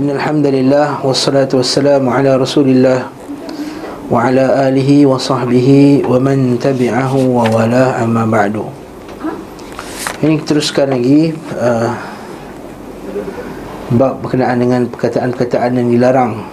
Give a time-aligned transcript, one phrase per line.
[0.00, 3.12] Innalhamdulillah Wassalatu wassalamu ala rasulillah
[4.08, 8.64] Wa ala alihi wa sahbihi Wa man tabi'ahu wa wala amma ba'du.
[10.24, 11.92] Ini teruskan lagi uh,
[13.92, 16.48] Bab berkenaan dengan perkataan-perkataan yang dilarang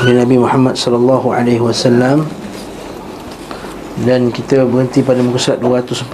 [0.00, 2.24] Oleh Nabi Muhammad sallallahu alaihi wasallam.
[4.08, 6.08] Dan kita berhenti pada muka surat 240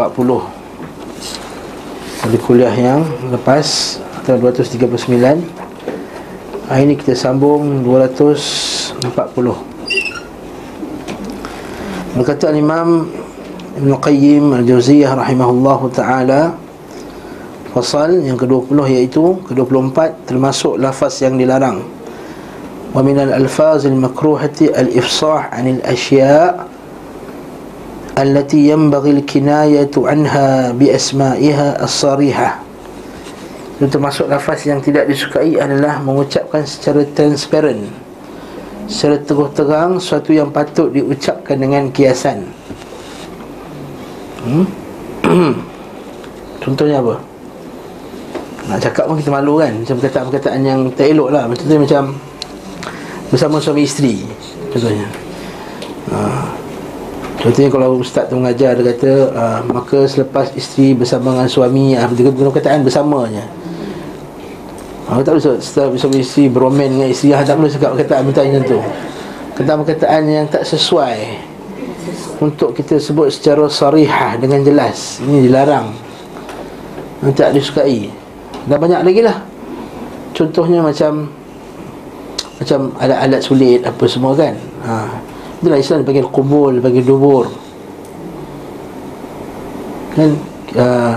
[2.27, 9.01] Pada kuliah yang lepas atau 239 Hari ini kita sambung 240
[12.13, 13.09] Berkata Imam
[13.81, 16.61] Ibn Qayyim Al-Jawziyah rahimahullahu ta'ala
[17.73, 21.89] Fasal yang ke-20 iaitu ke-24 termasuk lafaz yang dilarang.
[22.93, 26.69] Wa minal alfaz al-makruhati al-ifsah anil asya'
[28.21, 32.68] yanbaghi al-kinayatu anha bi asma'iha as-sarihah
[33.79, 37.87] Itu termasuk lafaz yang tidak disukai adalah mengucapkan secara transparent
[38.91, 42.43] Secara teguh terang Suatu yang patut diucapkan dengan kiasan
[44.43, 44.67] hmm?
[46.67, 47.23] Contohnya apa?
[48.67, 52.03] Nak cakap pun kita malu kan Macam perkataan-perkataan yang tak elok lah Macam tu macam
[53.31, 54.27] Bersama suami isteri
[54.75, 55.07] Contohnya
[56.11, 56.51] ha.
[57.39, 62.11] Contohnya kalau ustaz tu mengajar Dia kata uh, Maka selepas isteri bersama dengan suami uh,
[62.11, 63.47] Dia guna perkataan bersamanya
[65.09, 68.81] Aku tak perlu Setelah suami isteri beromen dengan isteri Tak perlu cakap perkataan macam tu.
[69.57, 71.49] Perkataan-perkataan yang tak sesuai
[72.39, 75.19] untuk kita sebut secara sarihah dengan jelas.
[75.19, 75.91] Ini dilarang.
[77.23, 78.07] Nanti tak disukai.
[78.71, 79.43] Dan banyak lagi lah.
[80.31, 81.27] Contohnya macam
[82.59, 84.55] macam alat-alat sulit apa semua kan.
[84.87, 84.95] Ha.
[85.59, 87.51] itulah Islam panggil kubul panggil dubur.
[90.15, 90.31] Kan?
[90.79, 91.15] Uh,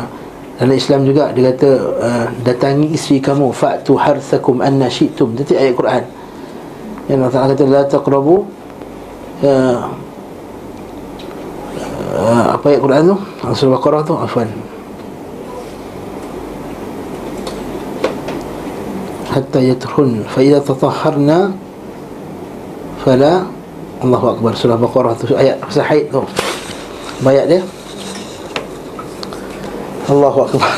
[0.62, 5.74] dalam Islam juga dia kata uh, datangi isteri kamu fa'tu harthakum anna syi'tum itu ayat
[5.74, 6.04] Quran
[7.10, 8.46] yang Allah Ta'ala kata la taqrabu
[9.42, 9.78] uh,
[12.14, 13.18] uh, apa ayat Quran tu?
[13.58, 14.50] Surah Baqarah tu, afwan.
[19.34, 21.58] Hatta yatrun fa idza tatahharna
[23.02, 23.50] fala
[24.06, 26.22] Allahu akbar surah Baqarah tu ayat haid tu.
[27.26, 27.66] Bayat dia.
[30.12, 30.76] Allahu akbar.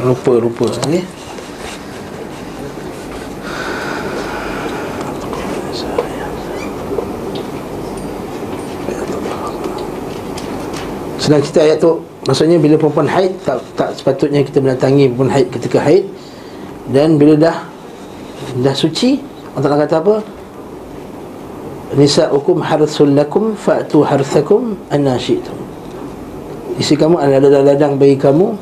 [0.00, 1.04] Lupa lupa okey.
[11.20, 15.48] Sedang kita ayat tu Maksudnya bila perempuan haid Tak tak sepatutnya kita mendatangi perempuan haid
[15.56, 16.04] ketika haid
[16.92, 17.64] Dan bila dah
[18.60, 19.24] Dah suci
[19.56, 20.20] Allah kata apa
[21.96, 25.63] Nisa'ukum harthul lakum Fa'tu harthakum anna syi'tum
[26.80, 28.54] Isi kamu adalah ladang bagi kamu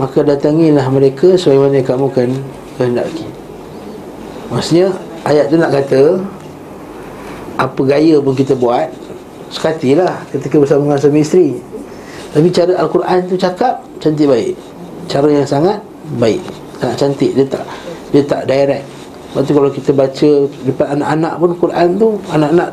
[0.00, 2.30] Maka datangilah mereka Sebagaimana kamu kan
[2.80, 3.26] kehendaki
[4.48, 4.92] Maksudnya
[5.24, 6.20] Ayat tu nak kata
[7.60, 8.88] Apa gaya pun kita buat
[9.52, 11.74] Sekatilah ketika bersama dengan suami isteri
[12.34, 14.58] tapi cara Al-Quran tu cakap cantik baik.
[15.06, 15.78] Cara yang sangat
[16.18, 16.42] baik.
[16.82, 17.30] Sangat cantik.
[17.38, 17.64] Dia tak
[18.10, 18.82] dia tak direct.
[18.82, 20.30] Lepas tu kalau kita baca
[20.66, 22.70] depan anak-anak pun Quran tu anak-anak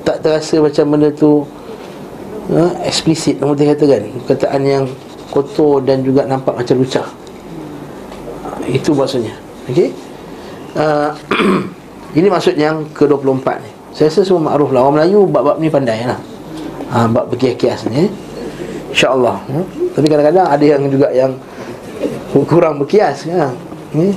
[0.00, 1.44] tak terasa macam benda tu
[2.52, 4.02] uh, eksplisit nama dia kata kan.
[4.24, 4.84] Perkataan yang
[5.32, 7.06] kotor dan juga nampak macam lucah.
[8.44, 9.34] Uh, itu maksudnya.
[9.68, 9.92] Okey.
[10.76, 11.10] Uh,
[12.18, 13.78] ini maksud yang ke-24 ni.
[13.98, 16.20] Saya rasa semua makruf lah Orang Melayu bab-bab ni pandai lah
[16.92, 18.10] ha, Bab berkias-kias ni eh.
[18.94, 19.64] InsyaAllah hmm?
[19.96, 21.32] Tapi kadang-kadang ada yang juga yang
[22.46, 23.50] Kurang berkias ya?
[23.96, 24.12] hmm?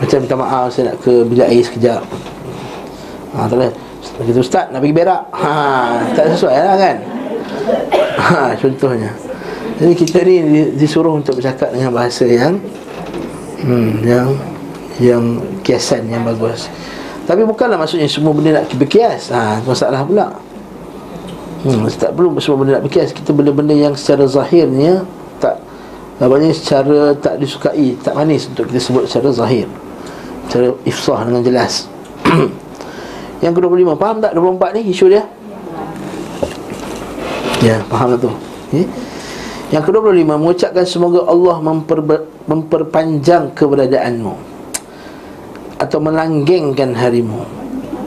[0.00, 2.02] Macam minta maaf Saya nak ke bilik air sekejap
[3.36, 3.72] ha, Tak boleh
[4.38, 5.52] Ustaz nak pergi berak ha,
[6.16, 6.96] Tak sesuai lah kan
[8.18, 9.10] ha, Contohnya.
[9.78, 12.58] Jadi kita ni disuruh untuk bercakap dengan bahasa yang
[13.62, 14.28] hmm, Yang
[14.98, 15.24] Yang
[15.62, 16.66] kiasan yang bagus.
[17.28, 19.30] Tapi bukanlah maksudnya semua benda nak berkias.
[19.30, 20.34] Ha, Masalah pula.
[21.62, 23.14] Hmm, tak perlu semua benda nak berkias.
[23.14, 25.06] Kita benda-benda yang secara zahirnya
[25.38, 25.58] Tak
[26.18, 29.70] Namanya secara tak disukai Tak manis untuk kita sebut secara zahir.
[30.50, 31.86] Secara ifsah dengan jelas.
[33.44, 34.32] Yang ke-25 Faham tak?
[34.34, 35.22] 24 ni isu dia?
[37.58, 38.30] Ya, faham tu?
[38.70, 38.86] Okay.
[39.74, 42.00] Yang ke-25 Mengucapkan semoga Allah memper,
[42.46, 44.34] memperpanjang keberadaanmu
[45.82, 47.42] Atau melanggengkan harimu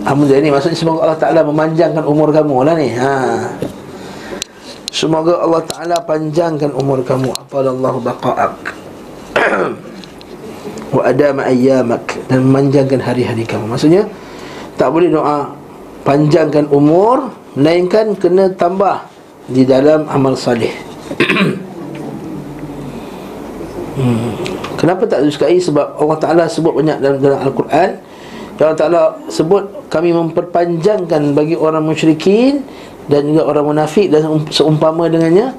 [0.01, 3.13] Alhamdulillah ni maksudnya semoga Allah Ta'ala memanjangkan umur kamu lah ni ha.
[4.89, 8.55] Semoga Allah Ta'ala panjangkan umur kamu Apalallahu baqa'ak
[10.95, 14.09] Wa adama ayyamak Dan memanjangkan hari-hari kamu Maksudnya
[14.79, 15.53] Tak boleh doa
[16.01, 19.10] Panjangkan umur Melainkan kena tambah
[19.51, 20.71] Di dalam amal salih
[23.99, 24.31] hmm.
[24.79, 25.61] Kenapa tak disukai?
[25.61, 28.11] Sebab Allah Ta'ala sebut banyak dalam, dalam Al-Quran
[28.61, 32.61] Allah Ta'ala sebut kami memperpanjangkan bagi orang musyrikin
[33.09, 34.21] dan juga orang munafik dan
[34.53, 35.49] seumpama dengannya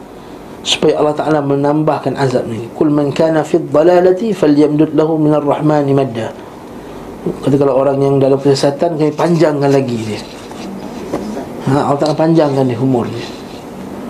[0.62, 2.70] supaya Allah Taala menambahkan azab ni.
[2.78, 6.30] Kul man kana fi dhalalati falyamdud lahu min ar-rahman madda.
[7.42, 10.22] Kata kalau orang yang dalam kesesatan kami panjangkan lagi dia.
[11.66, 13.26] Ha, Allah Taala panjangkan dia umur dia.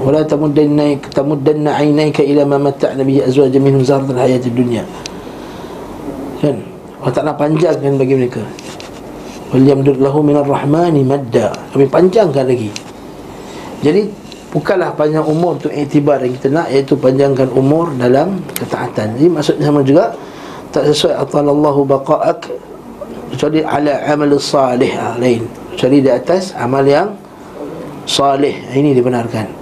[0.02, 4.82] Wala tamuddanna tamuddanna aynayka ila ma matta'na bihi azwajan minhum zahratal hayatid dunya.
[6.43, 6.58] Kan?
[6.99, 8.43] Allah Taala panjangkan bagi mereka.
[9.54, 11.54] Walyamdud lahu min ar-rahman madda.
[11.70, 12.70] Kami panjangkan lagi.
[13.82, 14.22] Jadi
[14.52, 19.64] bukanlah panjang umur untuk iktibar yang kita nak iaitu panjangkan umur dalam ketaatan jadi maksudnya
[19.72, 20.12] sama juga
[20.69, 22.52] tak sesuai atalallahu baqa'ak
[23.32, 27.16] kecuali ala amal salih ha, lain kecuali di atas amal yang
[28.05, 29.61] salih ini dibenarkan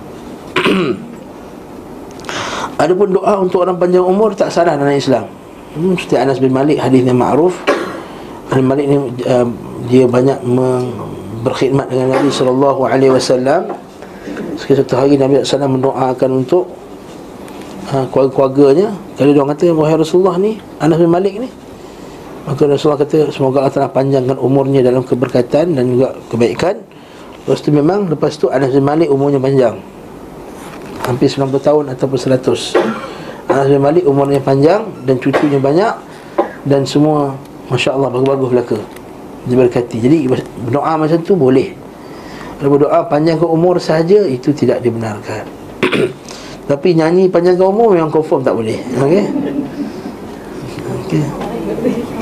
[2.82, 5.28] Adapun doa untuk orang panjang umur tak salah dalam Islam.
[5.76, 7.54] Hmm, seperti Anas bin Malik hadis yang ma'ruf.
[8.50, 8.96] Anas Malik ni
[9.28, 9.46] uh,
[9.86, 10.40] dia banyak
[11.40, 13.72] berkhidmat dengan Nabi sallallahu alaihi wasallam
[14.60, 16.68] Sekali satu hari Nabi SAW mendoakan untuk
[17.88, 21.48] ha, Keluarga-keluarganya Kalau dia kata Wahai Rasulullah ni Anas bin Malik ni
[22.44, 26.76] Maka Rasulullah kata Semoga Allah telah panjangkan umurnya Dalam keberkatan dan juga kebaikan
[27.48, 29.80] Lepas tu memang Lepas tu Anas bin Malik umurnya panjang
[31.04, 32.76] Hampir 90 tahun ataupun 100
[33.50, 35.94] Anas bin Malik umurnya panjang Dan cucunya banyak
[36.68, 37.34] Dan semua
[37.70, 38.78] Masya Allah bagus-bagus belaka.
[39.46, 39.96] Diberkati.
[40.02, 40.26] Jadi
[40.66, 41.70] berdoa macam tu boleh.
[42.58, 45.46] Kalau berdoa panjangkan umur sahaja Itu tidak dibenarkan.
[46.70, 48.76] Tapi nyanyi panjangkan umur Memang confirm tak boleh.
[49.00, 49.24] Okey?
[51.06, 51.22] Okey.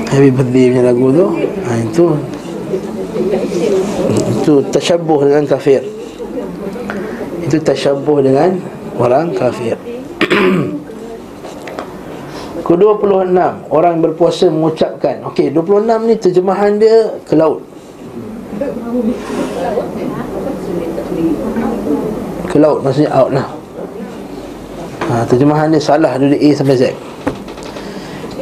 [0.09, 1.27] Happy birthday punya lagu tu.
[1.67, 2.05] Ha, Itu.
[4.39, 5.98] Itu tasyabuh dengan kafir
[7.49, 8.61] Itu tasyabuh dengan
[8.99, 9.73] Orang kafir.
[12.67, 13.41] Ke-26
[13.73, 15.25] Orang berpuasa mengucapkan.
[15.33, 17.65] Okey, 26 ni terjemahan dia ke laut?
[22.53, 23.49] Ke laut maksudnya out lah.
[25.09, 26.93] Ha, terjemahan dia salah dari A sampai Z.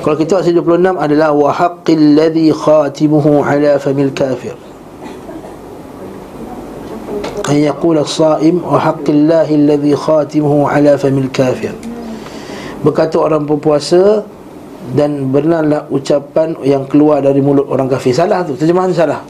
[0.03, 4.66] Kalau kita ayat 26 adalah wa haqqil ladzi khatimuhu ala famil kafir
[7.47, 11.71] an yaqula as-sa'im wa haqqillahi alladhi khatimuhu ala famil kafir.
[12.83, 14.27] Berkata orang berpuasa
[14.95, 18.15] dan benarlah ucapan yang keluar dari mulut orang kafir.
[18.15, 19.23] Salah tu terjemahan salah.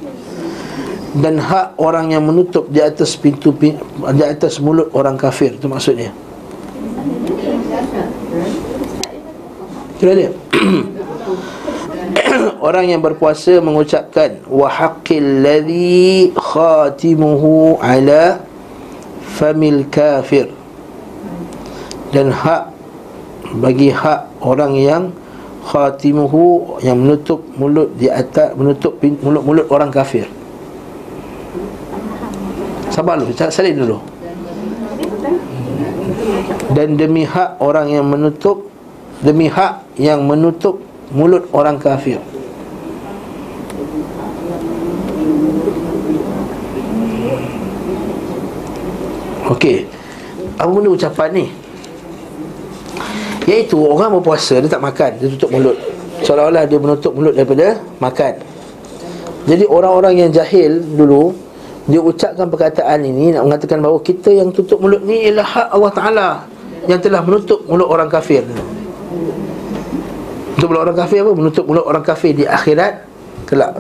[1.16, 3.72] Dan hak orang yang menutup di atas pintu di
[4.24, 6.12] atas mulut orang kafir itu maksudnya.
[9.96, 10.28] Kira dia
[12.66, 18.40] Orang yang berpuasa mengucapkan wa haqqil ladzi khatimuhu ala
[19.36, 20.50] famil kafir.
[22.14, 22.72] Dan hak
[23.60, 25.02] bagi hak orang yang
[25.66, 30.24] khatimuhu yang menutup mulut di atas menutup mulut-mulut orang kafir.
[32.94, 33.98] Sabar dulu, salin dulu.
[36.72, 38.66] Dan demi hak orang yang menutup
[39.16, 40.76] Demi hak yang menutup
[41.14, 42.18] mulut orang kafir
[49.46, 49.86] Okey
[50.58, 51.46] Apa benda ucapan ni?
[53.46, 55.78] Iaitu orang berpuasa Dia tak makan, dia tutup mulut
[56.26, 58.42] Seolah-olah dia menutup mulut daripada makan
[59.46, 61.46] Jadi orang-orang yang jahil dulu
[61.86, 65.92] dia ucapkan perkataan ini nak mengatakan bahawa kita yang tutup mulut ni ialah hak Allah
[65.94, 66.28] Taala
[66.90, 68.42] yang telah menutup mulut orang kafir.
[70.56, 71.32] Untuk mulut orang kafir apa?
[71.36, 73.04] Menutup mulut orang kafir di akhirat
[73.44, 73.76] kelak.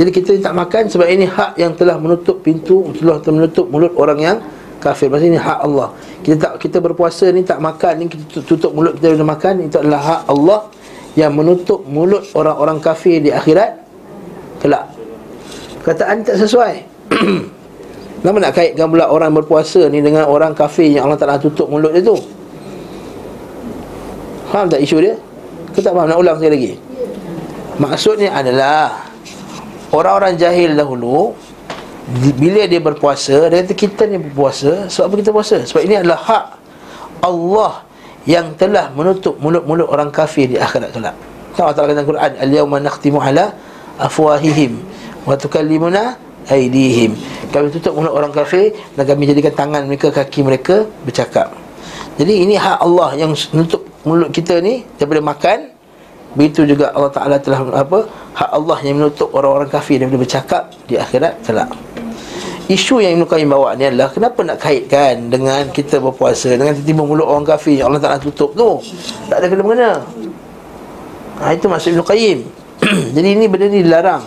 [0.00, 4.16] Jadi kita tak makan sebab ini hak yang telah menutup pintu, telah menutup mulut orang
[4.16, 4.36] yang
[4.80, 5.12] kafir.
[5.12, 5.92] Maksudnya ini hak Allah.
[6.24, 9.76] Kita tak kita berpuasa ni tak makan ni kita tutup mulut kita bila makan itu
[9.76, 10.60] adalah hak Allah
[11.20, 13.76] yang menutup mulut orang-orang kafir di akhirat
[14.64, 14.88] kelak.
[15.84, 16.74] Perkataan tak sesuai.
[18.20, 21.92] Kenapa nak kaitkan pula orang berpuasa ni dengan orang kafir yang Allah Ta'ala tutup mulut
[21.92, 22.16] dia tu?
[24.52, 25.16] Faham tak isu dia?
[25.80, 26.72] Kita tak faham, nak ulang sekali lagi.
[27.80, 29.08] Maksudnya adalah
[29.88, 31.32] Orang-orang jahil dahulu
[32.36, 35.56] Bila dia berpuasa Dia kata kita ni berpuasa Sebab apa kita puasa?
[35.64, 36.46] Sebab ini adalah hak
[37.24, 37.72] Allah
[38.28, 41.16] Yang telah menutup mulut-mulut orang kafir di akhirat kelak.
[41.56, 43.56] Allah Ta'ala kata Quran Al-yawma nakhtimu ala
[43.96, 44.84] afwahihim
[45.24, 46.20] Wa tukallimuna
[46.52, 47.16] aidihim
[47.50, 51.50] kami tutup mulut orang kafir dan kami jadikan tangan mereka kaki mereka bercakap.
[52.14, 55.58] Jadi ini hak Allah yang menutup mulut kita ni daripada makan
[56.38, 58.06] begitu juga Allah Taala telah apa
[58.38, 61.70] hak Allah yang menutup orang-orang kafir daripada bercakap di akhirat kelak
[62.70, 67.02] isu yang Ibn Qayyim bawa ni adalah kenapa nak kaitkan dengan kita berpuasa dengan tiba-tiba
[67.02, 68.78] mulut orang kafir yang Allah Taala tutup tu.
[69.26, 70.06] Tak ada kena-mengena.
[71.42, 72.38] Ha, itu maksud Ibn Qayyim.
[73.18, 74.22] Jadi ini benda ni dilarang.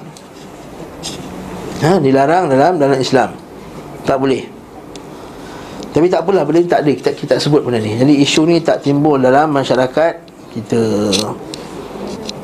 [1.87, 3.31] Ha, dilarang dalam dalam Islam.
[4.03, 4.52] Tak boleh.
[5.93, 7.93] Tapi tak apalah benda ni tak ada kita kita sebut benda ni.
[7.93, 10.13] Jadi isu ni tak timbul dalam masyarakat
[10.57, 11.13] kita.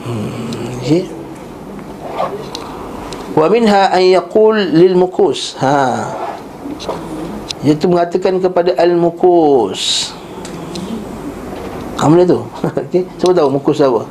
[0.06, 1.10] Hmm, okay.
[3.34, 5.58] Wa minha an yaqul lil mukus.
[5.58, 6.06] Ha.
[7.65, 10.13] Iaitu mengatakan kepada al mukus.
[11.98, 12.46] Apa tu?
[12.86, 14.06] Okey, cuba tahu mukus apa?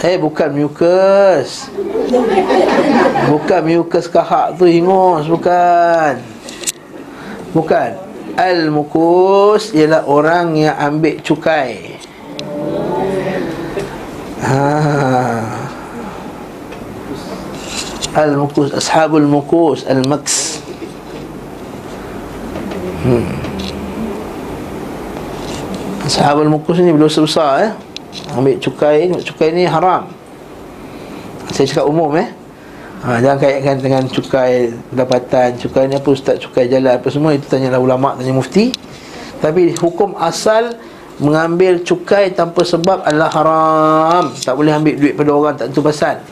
[0.00, 1.68] Eh bukan mukus.
[3.28, 6.31] Bukan mukus kahak tu ingus bukan.
[7.52, 7.90] Bukan.
[8.32, 12.00] Al mukus ialah orang yang ambil cukai.
[14.42, 15.62] Ha.
[18.12, 20.60] Al-Mukus Ashabul Mukus Al-Maks
[23.08, 23.32] hmm.
[26.04, 27.72] Ashabul Mukus ni berdosa besar eh
[28.36, 30.12] Ambil cukai Cukai ni haram
[31.56, 32.41] Saya cakap umum eh
[33.02, 35.48] ha, Jangan kaitkan dengan cukai pendapatan.
[35.58, 38.70] Cukai ni apa ustaz Cukai jalan apa semua Itu tanyalah ulama' Tanya mufti.
[39.42, 40.78] Tapi hukum asal
[41.22, 44.24] Mengambil cukai tanpa sebab adalah haram.
[44.32, 46.22] Tak boleh ambil duit pada orang Tak tentu pasal.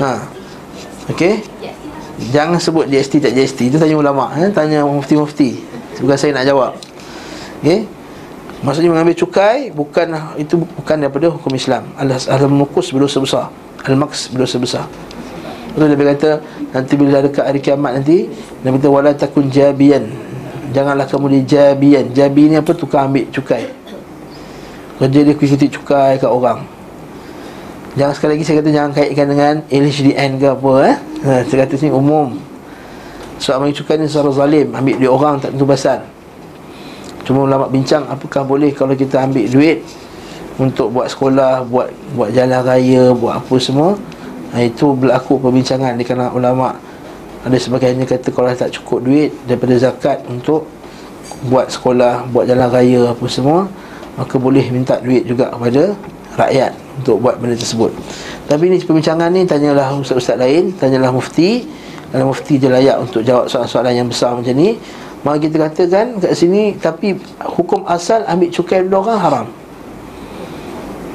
[0.00, 0.10] Ha.
[1.12, 1.44] Okey?
[2.34, 4.48] Jangan sebut GST tak GST Itu tanya ulama' eh?
[4.50, 5.60] Tanya mufti-mufti.
[6.02, 6.72] Bukan saya nak jawab.
[7.62, 7.86] Okey?
[8.64, 10.08] Maksudnya mengambil cukai Bukan
[10.40, 11.88] Itu bukan daripada hukum Islam.
[12.00, 13.46] Al-Mukus berdosa besar.
[13.84, 14.84] Al-Maks berdosa besar
[15.74, 16.30] Itu Nabi kata
[16.70, 18.30] Nanti bila dekat hari kiamat nanti
[18.62, 20.06] Nabi kata Wala takun jabian
[20.70, 22.70] Janganlah kamu di jabian Jabi ni apa?
[22.72, 23.66] Tukar ambil cukai
[25.02, 26.74] Kerja dia ikuti cukai kat orang
[27.94, 30.96] Jangan sekali lagi saya kata jangan kaitkan dengan LHDN ke apa eh.
[31.22, 32.34] Ha, saya kata sini umum.
[33.38, 36.02] Soal mencukai ni secara zalim ambil duit orang tak tentu pasal.
[37.22, 39.86] Cuma ulama bincang apakah boleh kalau kita ambil duit
[40.58, 43.94] untuk buat sekolah, buat buat jalan raya, buat apa semua.
[44.54, 46.68] Itu berlaku perbincangan di kalangan ulama.
[47.44, 50.64] Ada sebagainya kata kalau tak cukup duit daripada zakat untuk
[51.50, 53.68] buat sekolah, buat jalan raya apa semua,
[54.16, 55.92] maka boleh minta duit juga kepada
[56.38, 57.90] rakyat untuk buat benda tersebut.
[58.46, 61.66] Tapi ni perbincangan ni tanyalah ustaz-ustaz lain, tanyalah mufti.
[62.14, 64.78] Kalau mufti je layak untuk jawab soalan-soalan yang besar macam ni.
[65.24, 69.46] Maka kita katakan kat sini tapi hukum asal ambil cukai dua orang haram.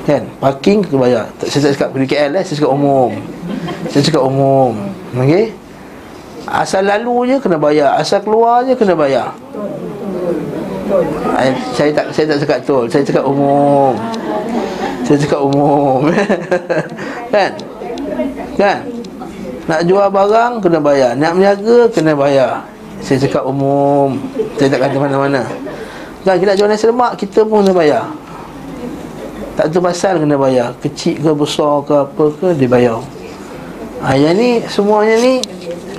[0.09, 0.25] Kan?
[0.41, 1.23] Parking kena bayar.
[1.45, 3.11] Saya tak cakap pergi KL eh, saya cakap umum.
[3.93, 4.73] Saya cakap umum.
[5.13, 5.53] Okey?
[6.49, 9.29] Asal lalu je kena bayar, asal keluar je kena bayar.
[11.77, 13.93] Saya tak saya tak cakap tol, saya cakap umum.
[15.09, 16.05] Saya cakap umum
[17.33, 17.51] Kan?
[18.61, 18.77] Kan?
[19.65, 22.61] Nak jual barang kena bayar Nak meniaga kena bayar
[23.01, 24.21] Saya cakap umum
[24.61, 25.41] Saya tak kata mana-mana
[26.21, 28.05] Kan kita nak jual nasi lemak Kita pun kena bayar
[29.59, 30.71] Tak tu pasal kena bayar.
[30.79, 33.03] Kecil ke besar ke apa ke Dia bayar.
[33.99, 35.43] Ha, Yang ni semuanya ni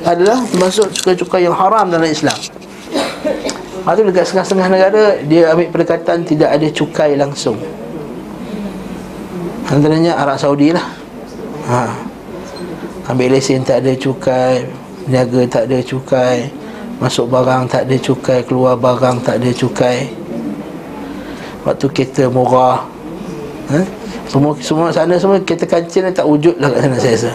[0.01, 2.33] Adalah termasuk cukai-cukai yang haram dalam Islam.
[2.41, 7.61] Lepas tu dekat setengah-setengah negara Dia ambil pendekatan tidak ada cukai langsung.
[9.69, 10.87] Antaranya Arab Saudi lah.
[11.69, 11.93] Ha.
[13.13, 14.65] Ambil lesen tak ada cukai
[15.05, 16.49] Niaga tak ada cukai
[16.97, 20.09] Masuk barang tak ada cukai Keluar barang tak ada cukai.
[21.69, 23.00] Waktu kereta murah
[23.71, 23.81] ha?
[24.31, 27.33] Semua semua sana semua kereta kancil tak wujud lah kat sana saya rasa.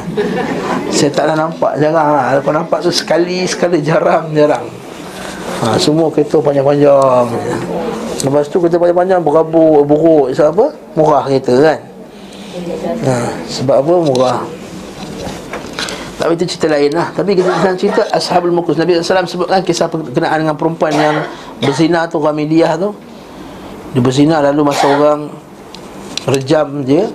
[0.92, 2.39] Saya taklah nampak jarang lah.
[2.39, 4.63] Kalau nampak tu sekali sekali jarang jarang.
[5.56, 7.25] Ha, Semua kereta panjang-panjang.
[8.27, 10.65] Lepas tu kereta panjang-panjang berabuk buruk Sebab apa?
[11.00, 11.80] Murah kereta kan?
[13.08, 13.15] Ha,
[13.48, 13.94] Sebab apa?
[14.04, 14.39] Murah.
[16.15, 17.12] Tapi itu cerita lain lah.
[17.12, 18.80] Tapi kita nak cerita Ashabul Mukus.
[18.80, 21.27] Nabi SAW sebutkan kisah berkenaan dengan perempuan yang
[21.60, 22.96] Berzina tu Ghamidiyah tu.
[23.96, 25.32] Dia berzina lalu masa orang
[26.25, 27.05] Rejam dia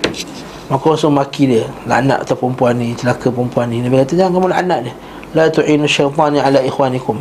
[0.71, 1.67] Maka langsung maki dia.
[1.83, 3.83] Laknat atau perempuan ni Celaka perempuan ni.
[3.83, 4.93] Nabi kata jangan kamu laknat dia.
[5.35, 7.19] La tu'inu syaitani ala ikhwanikum.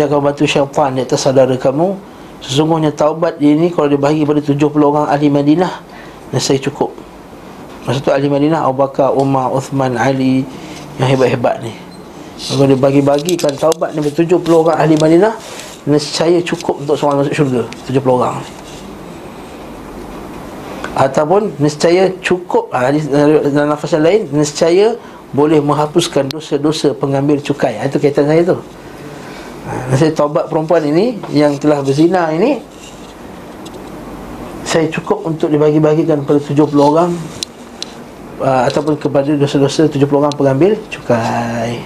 [0.00, 1.92] Jangan bantu syaitan di atas saudara kamu.
[2.40, 5.72] Sesungguhnya taubat dia ni Kalau dibahagi pada 70 orang ahli Madinah
[6.32, 6.96] Nasai cukup.
[7.84, 10.48] Masa tu ahli Madinah Abu Bakar, Umar, Uthman, Ali
[10.96, 11.72] Yang hebat-hebat ni.
[12.40, 15.36] Kalau dia bagi-bagikan taubat ni 70 orang ahli Madinah
[15.84, 18.40] Nescaya cukup untuk seorang masuk syurga 70 orang
[20.94, 22.94] Ataupun nescaya cukup ha,
[23.50, 24.94] Dalam nafas yang lain Nescaya
[25.34, 27.74] boleh menghapuskan dosa-dosa pengambil cukai.
[27.82, 28.56] Itu kaitan saya tu.
[29.66, 32.62] Ha, Saya taubat perempuan ini Yang telah berzina ini
[34.62, 37.10] Saya cukup untuk dibagi-bagikan kepada 70 orang
[38.42, 41.78] ataupun kepada dosa-dosa 70 orang pengambil cukai.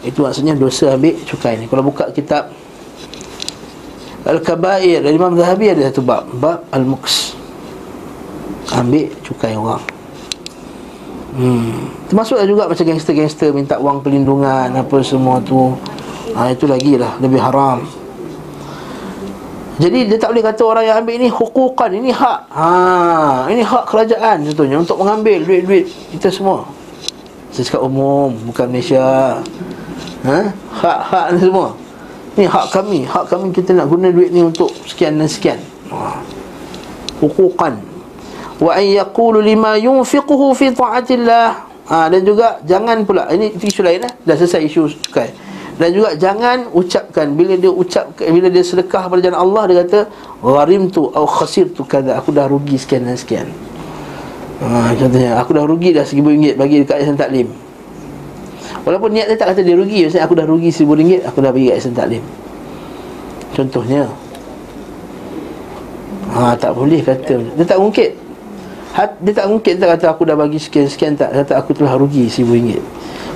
[0.00, 1.68] Itu maksudnya dosa ambil cukai ni.
[1.68, 2.50] Kalau buka kitab
[4.24, 7.39] Al-Kabair Imam Zahabi ada satu bab Bab Al-Muqs
[8.76, 9.82] Ambil cukai orang
[11.34, 12.06] hmm.
[12.10, 15.74] Termasuklah juga macam gangster-gangster Minta wang pelindungan Apa semua tu
[16.34, 18.00] ha, Itu lagi lah Lebih haram
[19.80, 22.52] jadi dia tak boleh kata orang yang ambil ini hukukan, ini hak.
[22.52, 22.68] Ha,
[23.48, 26.68] ini hak kerajaan contohnya untuk mengambil duit-duit kita semua.
[27.48, 29.40] Saya cakap umum, bukan Malaysia.
[30.28, 30.38] Ha?
[30.52, 31.72] Hak-hak ni semua.
[32.36, 35.56] Ni hak kami, hak kami kita nak guna duit ni untuk sekian dan sekian.
[35.88, 36.20] Ha.
[37.24, 37.80] Hukukan.
[38.60, 41.72] Wa an yaqulu lima yunfiquhu fi ta'atillah.
[41.90, 44.12] Ha, dan juga jangan pula ini isu lain eh.
[44.22, 45.32] Dah selesai isu sukai.
[45.80, 49.98] Dan juga jangan ucapkan bila dia ucap bila dia sedekah pada jalan Allah dia kata
[50.44, 53.48] gharimtu au khasirtu kada aku dah rugi sekian dan sekian.
[54.60, 57.48] Ha, contohnya aku dah rugi dah seribu ringgit bagi dekat yayasan taklim.
[58.84, 61.48] Walaupun niat dia tak kata dia rugi maksudnya aku dah rugi seribu ringgit aku dah
[61.48, 62.22] bagi dekat yayasan taklim.
[63.56, 64.04] Contohnya.
[66.36, 67.40] Ha, tak boleh kata.
[67.56, 67.80] Dia tak
[68.90, 71.30] mungkin dia tak mungkin tak kata aku dah bagi sekian-sekian tak.
[71.30, 72.82] Kata aku telah rugi seribu ringgit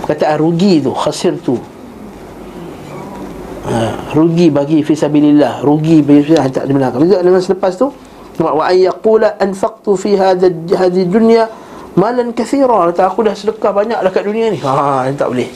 [0.04, 1.56] perkataan rugi tu khasir tu.
[3.64, 6.52] Ha, rugi bagi fisabilillah rugi bagi fisabilillah.
[6.52, 7.88] Tak dibenarkan juga dengan selepas tu
[8.36, 11.48] wa ayyaqula anfaqtu fi hadhihi dunya
[11.96, 12.92] malan kathira.
[12.92, 14.60] Kata aku dah sedekah banyak dekat dunia ni.
[14.60, 15.48] Ha tak boleh.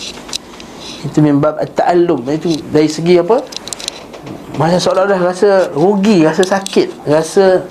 [1.05, 2.25] Itu membab at-ta'allum.
[2.33, 3.45] Itu dari segi apa?
[4.57, 7.63] Masa seolah-olah rasa rugi rasa sakit rasa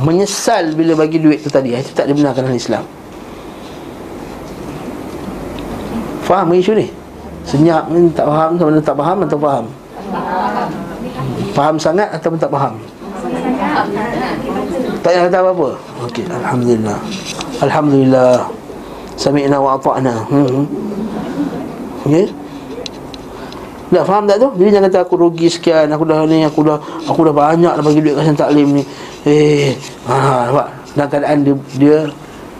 [0.00, 1.76] menyesal bila bagi duit tu tadi.
[1.76, 2.84] Itu tak dibenarkan dalam Islam.
[6.24, 6.88] Faham isu ni?
[7.42, 9.64] Senyap ni tak faham sama tak faham atau faham?
[11.52, 12.74] Faham sangat atau tak faham?
[15.02, 15.70] Tak payah kata apa-apa?
[16.06, 16.98] Okey, Alhamdulillah.
[17.58, 18.34] Alhamdulillah.
[19.18, 20.14] Sami'na wa ata'na.
[20.30, 20.64] Hmm.
[22.06, 22.41] Okey
[23.92, 24.48] Dah faham tak tu?
[24.56, 26.80] Jadi jangan kata aku rugi sekian Aku dah ni, aku dah
[27.12, 28.82] Aku dah banyak dah bagi duit kasan taklim ni.
[29.28, 29.76] Eh,
[30.08, 30.68] ha, nampak?
[30.96, 31.98] Dalam keadaan dia, dia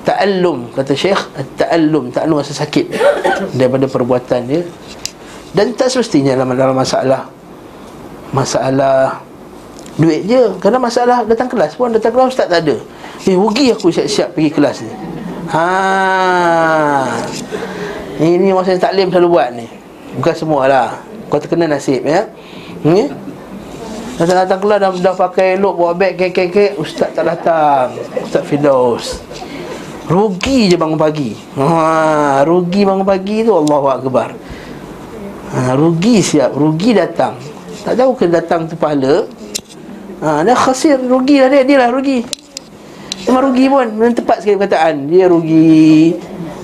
[0.04, 1.16] Ta'allum Kata Syekh
[1.56, 2.92] Ta'allum Ta'allum rasa sakit
[3.56, 4.60] Daripada perbuatan dia.
[5.56, 7.32] Dan tak semestinya dalam, dalam masalah
[8.36, 9.24] Masalah
[9.96, 10.52] Duit je.
[10.60, 12.76] Kerana masalah datang kelas pun Datang kelas ustaz tak ada.
[13.24, 14.92] Eh rugi aku siap-siap pergi kelas ni.
[15.52, 17.12] Haa
[18.20, 19.68] Ini masa taklim selalu buat ni.
[20.16, 22.28] Bukan semualah Kau terkena nasib ya?
[22.84, 23.08] Ni?
[24.20, 27.96] Datang datang kelas dah, dah pakai elok Bawa beg kek-kek Ustaz tak datang.
[28.20, 29.24] Ustaz Fidaus
[30.12, 31.32] Rugi je bangun pagi.
[31.56, 34.36] Haa Rugi bangun pagi tu Allahu Akbar.
[35.56, 37.40] Ha, Rugi siap Rugi datang.
[37.80, 39.24] Tak tahu ke datang tu pahala.
[40.20, 42.20] Ha, Dia khasir Rugi lah dia Dia lah rugi.
[43.24, 45.08] Memang rugi pun Memang tepat sekali perkataan.
[45.08, 46.12] Dia rugi.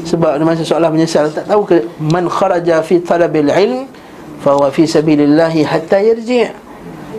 [0.04, 1.32] Sebab dia masa soalan menyesal.
[1.32, 3.88] Tak tahu ke Man kharaja fi talabil ilm
[4.48, 6.48] Fawa fi sabilillahi hatta yarji'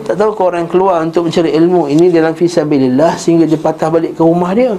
[0.02, 3.86] Tak tahu ke orang keluar untuk mencari ilmu Ini dalam fi sabilillah Sehingga dia patah
[3.86, 4.74] balik ke rumah dia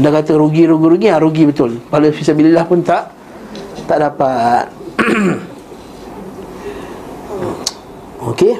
[0.00, 3.12] Dah kata rugi, rugi, rugi ha, Rugi betul Pada fi sabilillah pun tak
[3.84, 4.72] Tak dapat
[8.30, 8.52] Okey.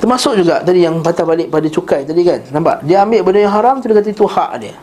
[0.00, 2.40] Termasuk juga tadi yang patah balik pada cukai tadi kan.
[2.48, 2.80] Nampak?
[2.88, 4.74] Dia ambil benda yang haram dia kata itu hak dia.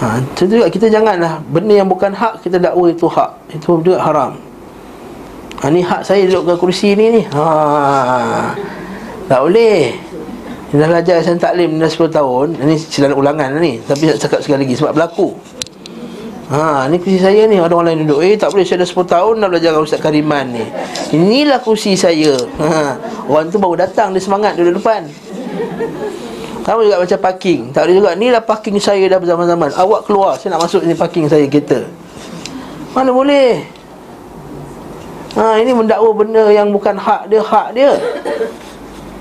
[0.00, 3.30] Ha, tentu juga kita janganlah benda yang bukan hak kita dakwa itu hak.
[3.52, 4.32] Itu juga haram.
[5.60, 7.22] Ha, ni hak saya duduk ke kursi ni ni.
[7.36, 7.44] Ha.
[9.28, 9.92] Tak boleh.
[10.72, 12.46] Dah belajar saya taklim dah 10 tahun.
[12.64, 13.76] Ini silang ulangan ni.
[13.84, 15.36] Tapi saya cakap sekali lagi sebab berlaku.
[16.48, 18.24] Ha, ni kursi saya ni ada orang lain duduk.
[18.24, 20.64] Eh, tak boleh saya dah 10 tahun dah belajar dengan Ustaz Kariman ni.
[21.12, 22.40] Inilah kursi saya.
[22.56, 22.96] Ha,
[23.28, 25.04] orang tu baru datang dia semangat duduk depan.
[26.60, 27.60] Kamu juga macam parking.
[27.72, 28.10] Tak boleh juga.
[28.16, 29.72] Inilah parking saya dah berzaman-zaman.
[29.72, 31.88] Awak keluar, saya nak masuk ni parking saya kereta.
[32.92, 33.64] Mana boleh?
[35.38, 37.92] Ha, ini mendakwa benda yang bukan hak dia, hak dia.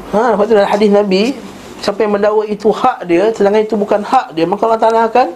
[0.09, 1.37] Ha, lepas tu dalam hadis Nabi,
[1.85, 5.29] siapa yang mendakwa itu hak dia, sedangkan itu bukan hak dia, maka Allah Taala akan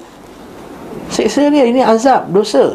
[1.13, 2.74] Seksa dia ini azab, dosa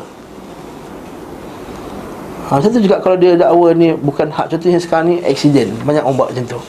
[2.46, 6.16] ha, Contoh juga kalau dia dakwa ni bukan hak Contohnya sekarang ni accident Banyak orang
[6.16, 6.60] buat macam tu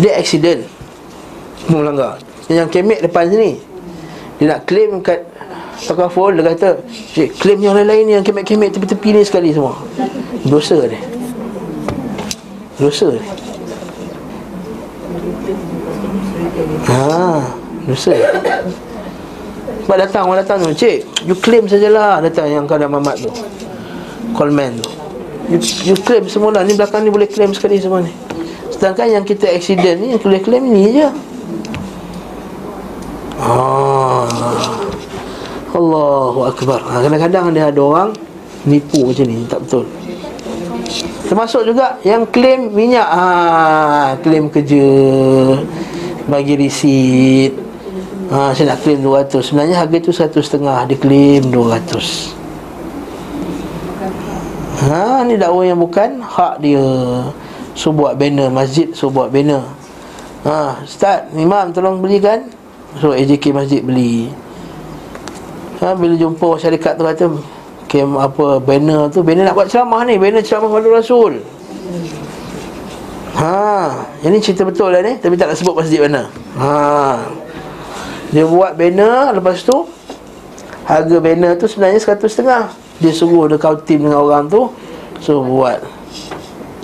[0.00, 0.64] Dia accident
[1.68, 2.16] Melanggar
[2.48, 3.60] Yang kemek depan sini.
[4.40, 5.20] Dia nak claim kat
[5.80, 6.80] Takaful Dia kata
[7.36, 9.76] Claim yang lain-lain Yang kemek-kemek tepi-tepi ni sekali semua.
[10.48, 11.00] Dosa dia.
[12.80, 13.24] Dosa dia.
[16.90, 17.44] Ha,
[17.84, 18.14] dosa.
[19.84, 23.30] Sebab datang orang datang tu Cik You claim sajalah Datang yang kau dah mamat tu.
[24.32, 24.88] Callman tu.
[25.50, 28.12] You, you claim semula Ni belakang ni boleh claim sekali semua ni.
[28.72, 31.08] Sedangkan yang kita accident ni Yang boleh claim ni je
[33.40, 34.28] Ah,
[35.72, 38.10] Allahu Akbar ha, Kadang-kadang dia ada orang
[38.68, 39.84] Nipu macam ni Tak betul
[41.24, 43.24] Termasuk juga yang klaim minyak ha,
[44.20, 44.86] Klaim kerja
[46.28, 47.56] Bagi risit
[48.28, 52.40] ha, Saya nak klaim 200 Sebenarnya harga tu satu setengah Dia klaim 200
[54.80, 56.80] Ha, ni dakwah yang bukan hak dia.
[57.76, 59.60] So buat banner masjid, so buat banner.
[60.48, 62.48] Ha, Ustaz, imam tolong belikan.
[62.98, 64.34] So AJK masjid beli.
[65.78, 67.24] Ha, bila jumpa syarikat tu kata
[67.86, 71.40] kem apa banner tu, banner nak buat ceramah ni, banner ceramah pada Rasul.
[73.38, 73.54] Ha,
[74.26, 76.28] ini cerita betul lah ni, tapi tak nak sebut masjid mana.
[76.58, 76.74] Ha.
[78.34, 79.88] Dia buat banner lepas tu
[80.84, 82.68] harga banner tu sebenarnya setengah
[83.00, 84.68] dia suruh dia kau tim dengan orang tu
[85.24, 85.80] So buat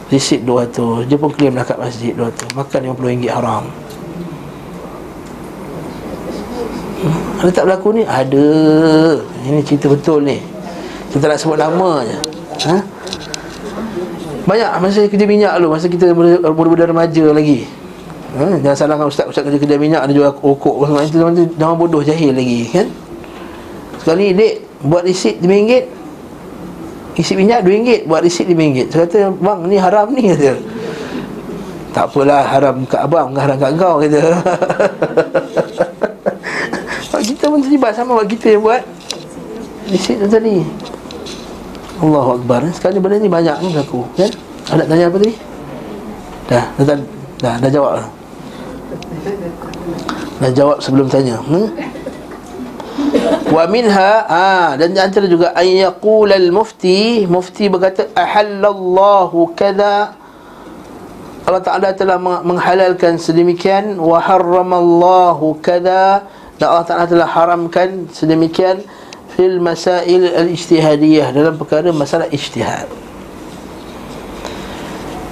[0.08, 3.64] Risit 200 Dia pun claim lah kat masjid 200 Makan RM50 haram
[7.04, 8.02] hmm, Ada tak berlaku ni?
[8.08, 8.48] Ada.
[9.44, 10.40] Ini cerita betul ni.
[11.12, 12.18] Kita nak sebut nama je.
[12.68, 12.76] Ha?
[14.48, 15.76] Banyak masa kerja minyak dulu.
[15.76, 17.68] Masa kita muda-muda remaja lagi.
[18.36, 18.60] Ha?
[18.60, 22.68] Jangan salahkan ustaz Ustaz kerja kerja minyak Ada jual okok Itu zaman bodoh jahil lagi
[22.68, 22.84] kan?
[23.96, 25.72] Sekali dek Buat risit RM5
[27.16, 28.92] Isi minyak RM2 Buat risit RM5.
[28.92, 30.52] Saya kata Bang ni haram ni kata.
[31.96, 34.20] Tak apalah haram kat abang haram kat kau kata
[37.56, 38.82] pun terlibat sama Buat kita yang buat.
[39.88, 40.60] Risit tu tadi.
[41.96, 44.30] Allahu Akbar Sekarang ni benda ni banyak pun aku kan?
[44.68, 45.34] Ada tanya apa tadi?
[46.46, 46.96] Dah, dah, dah,
[47.40, 48.06] dah, dah jawab lah.
[50.36, 51.68] Dah jawab sebelum tanya hmm?
[53.48, 60.12] Wa minha ah dan antara juga ay yaqul al mufti mufti berkata ahallallahu kada
[61.46, 68.80] Allah Taala telah menghalalkan sedemikian wa harramallahu kada dan Allah Taala telah haramkan sedemikian
[69.36, 72.88] fil masail al ijtihadiyah dalam perkara masalah ijtihad.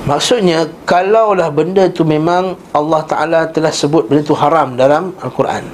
[0.05, 5.65] Maksudnya kalaulah benda tu memang Allah Taala telah sebut benda tu haram dalam al-Quran.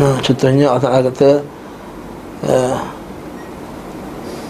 [0.00, 1.30] Ha, Contohnya Allah Ta'ala kata
[2.48, 2.78] uh,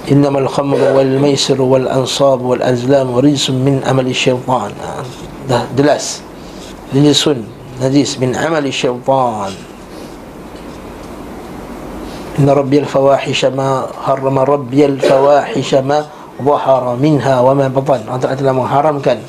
[0.07, 4.71] Innamal khamru wal maisir wal ansab wal azlam rijsun min amali syaitan.
[4.79, 5.03] Ha,
[5.51, 6.23] Dah jelas
[6.91, 7.47] Rijsun
[7.79, 9.55] najis min amali syaitan.
[12.43, 16.03] Inna rabbi al-fawahisha ma harrama rabbi al-fawahisha ma
[16.41, 18.01] Zahara minha wa ma batan.
[18.09, 19.21] Allah Ta'ala telah mengharamkan.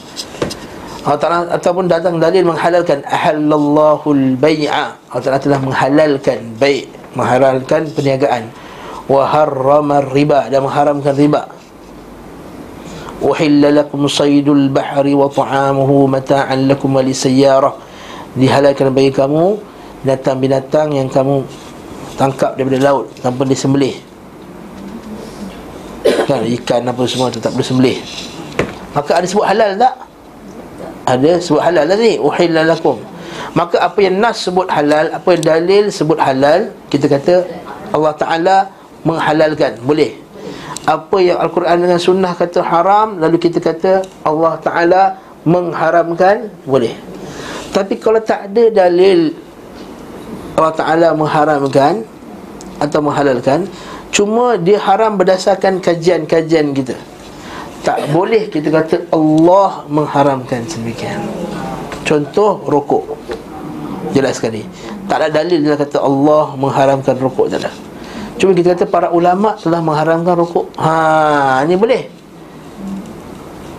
[1.03, 8.47] Allah Ta'ala ataupun datang dalil menghalalkan ahallallahu al-bai'a Allah Ta'ala telah menghalalkan bai' menghalalkan perniagaan.
[9.11, 10.47] Wa harrama riba.
[10.47, 11.60] Dan mengharamkan riba
[13.21, 17.77] uhilla lakum saydul bahri wa ta'amuhu mata'an lakum wa lisayyarah
[18.33, 19.61] dihalalkan bagi kamu
[20.01, 21.45] binatang-binatang yang kamu
[22.17, 23.93] tangkap daripada laut tanpa disembelih.
[26.25, 26.41] Kan?
[26.49, 28.01] Ikan apa semua tetap disembelih.
[28.97, 29.93] Maka ada sebut halal tak?
[31.05, 32.17] Ada sebut halal ni?
[32.17, 32.97] Uhilla lakum.
[33.53, 37.45] Maka apa yang nas sebut halal apa yang dalil sebut halal kita kata
[37.93, 38.57] Allah Taala
[39.03, 39.77] menghalalkan.
[39.83, 40.17] Boleh
[40.85, 45.03] apa yang al-Quran dengan sunnah kata haram lalu kita kata Allah Taala
[45.45, 46.97] mengharamkan boleh.
[47.71, 49.33] Tapi kalau tak ada dalil
[50.57, 52.01] Allah Taala mengharamkan
[52.81, 53.69] atau menghalalkan
[54.09, 56.97] cuma dia haram berdasarkan kajian-kajian kita
[57.81, 61.21] tak boleh kita kata Allah mengharamkan sedemikian
[62.01, 63.15] Contoh rokok.
[64.11, 64.65] Jelas sekali.
[65.07, 67.71] Tak ada dalil dia kata Allah mengharamkan rokok tak ada
[68.41, 72.09] Cuma kita kata para ulama telah mengharamkan rokok Ha, ini boleh.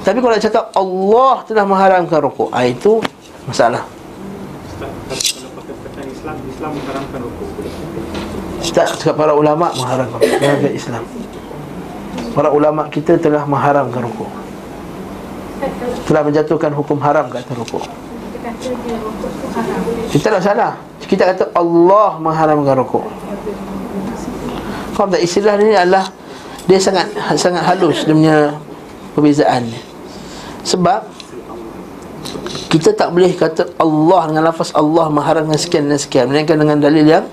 [0.07, 3.03] Tapi kalau cakap Allah telah mengharamkan rokok ha, Itu
[3.51, 3.83] masalah.
[6.22, 7.51] Islam, Islam mengharamkan rokok
[8.72, 11.03] cakap para ulama mengharamkan rokok Islam
[12.33, 14.31] para ulama kita telah mengharamkan rukuk.
[16.09, 17.85] Telah menjatuhkan hukum haram ke atas rukuk.
[20.11, 20.72] Kita tak salah.
[21.05, 23.05] Kita kata Allah mengharamkan rukuk
[24.92, 26.09] Tak istilah ni adalah
[26.68, 28.38] Dia sangat sangat halus dia punya
[29.16, 29.72] perbezaan
[30.62, 31.09] Sebab
[32.70, 37.05] Kita tak boleh kata Allah dengan lafaz Allah mengharamkan sekian dan sekian Melainkan dengan dalil
[37.05, 37.26] yang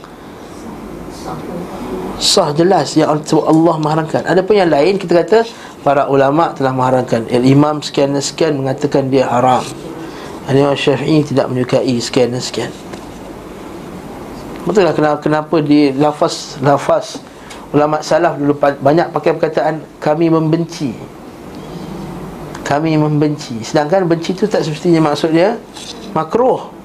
[2.20, 4.28] sah jelas yang sebab Allah mengharamkan.
[4.28, 5.48] Ada pun yang lain kita kata
[5.82, 7.26] para ulama telah mengharamkan.
[7.32, 9.64] Imam sekian dan sekian mengatakan dia haram.
[10.52, 12.72] Imam Syafi'i tidak menyukai sekian dan sekian.
[14.68, 17.24] Betul lah kenapa, kenapa di lafaz lafaz
[17.72, 20.94] ulama salaf dulu banyak pakai perkataan kami membenci.
[22.66, 23.66] Kami membenci.
[23.66, 25.58] Sedangkan benci itu tak semestinya maksud dia
[26.14, 26.80] makruh.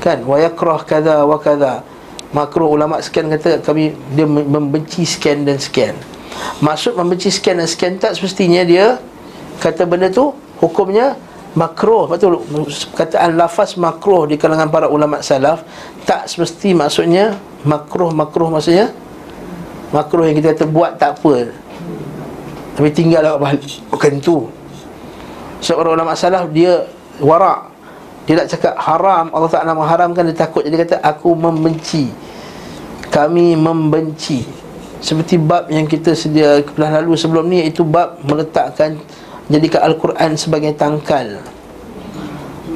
[0.00, 1.84] kan wa yakrah kadha wa kadha
[2.32, 5.92] makruh ulama sekian kata kami dia membenci sekian dan sekian
[6.64, 8.96] maksud membenci sekian dan sekian tak semestinya dia
[9.60, 11.20] kata benda tu hukumnya
[11.52, 12.40] makruh betul
[12.96, 15.66] kataan lafaz makruh di kalangan para ulama salaf
[16.08, 18.94] tak semesti maksudnya makruh makruh maksudnya
[19.90, 21.50] makruh yang kita kata buat tak apa.
[22.78, 23.34] Tapi tinggal lah
[23.90, 24.48] bukan tu.
[25.60, 26.88] Seorang ulama salaf dia
[27.20, 27.68] warak.
[28.24, 30.22] Dia tak cakap haram Allah Ta'ala mengharamkan.
[30.30, 30.62] Dia takut.
[30.62, 32.08] Jadi kata aku membenci.
[33.10, 34.46] Kami membenci.
[35.00, 39.00] Seperti bab yang kita sedia Pernah lalu sebelum ni Itu bab meletakkan
[39.50, 41.42] Jadikan Al-Quran sebagai tangkal.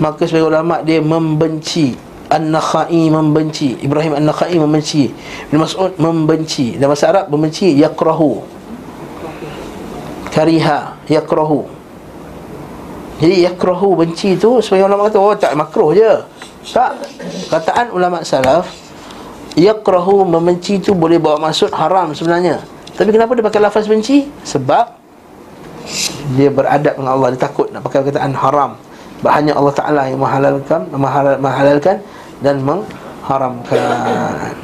[0.02, 1.94] Maka sebagai ulama' dia membenci
[2.34, 5.14] An-Nakhai membenci Ibrahim An-Nakhai membenci
[5.54, 8.42] Ibn Mas'ud membenci Dalam bahasa Arab membenci Yakrahu
[10.34, 11.74] Kariha Yakrahu
[13.14, 16.12] jadi yakrahu benci tu sebagai ulama kata oh tak makruh je.
[16.66, 16.92] Tak.
[17.46, 18.66] Kataan ulama salaf
[19.54, 22.58] yakrahu membenci tu boleh bawa maksud haram sebenarnya.
[22.94, 24.26] Tapi kenapa dia pakai lafaz benci?
[24.42, 24.98] Sebab
[26.34, 28.78] dia beradab dengan Allah, dia takut nak pakai kataan haram.
[29.24, 30.80] Hanya Allah Taala yang menghalalkan,
[31.40, 31.96] menghalalkan
[32.42, 34.54] dan mengharamkan.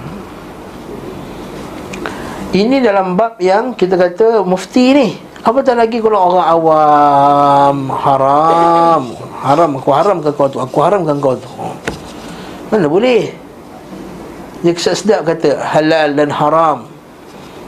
[2.50, 5.08] Ini dalam bab yang kita kata mufti ni.
[5.40, 7.76] Apatah lagi kalau orang awam?
[7.94, 9.02] Haram.
[9.40, 11.48] Haram, aku haramkan kau tu Aku haramkan kau tu.
[12.68, 13.32] Mana boleh?
[14.60, 16.84] Dia kesat sedap kata Halal dan haram.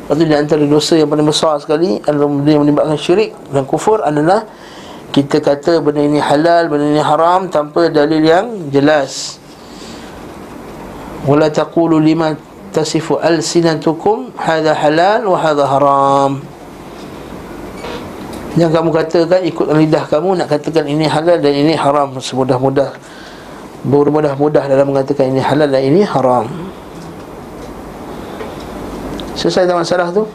[0.04, 4.44] Lepas tu di antara dosa yang paling besar sekali yang menimbulkan syirik dan kufur adalah
[5.14, 9.41] Kita kata benda ini halal, benda ini haram Tanpa dalil yang jelas
[11.22, 12.34] Wala taqulu lima
[12.74, 16.42] tasifu al-sinatukum Hada halal wa hada haram
[18.52, 22.92] yang kamu katakan ikut lidah kamu nak katakan ini halal dan ini haram semudah-mudah
[23.82, 26.46] bermudah-mudah dalam mengatakan ini halal dan ini haram.
[29.34, 30.28] Selesai tak masalah tu?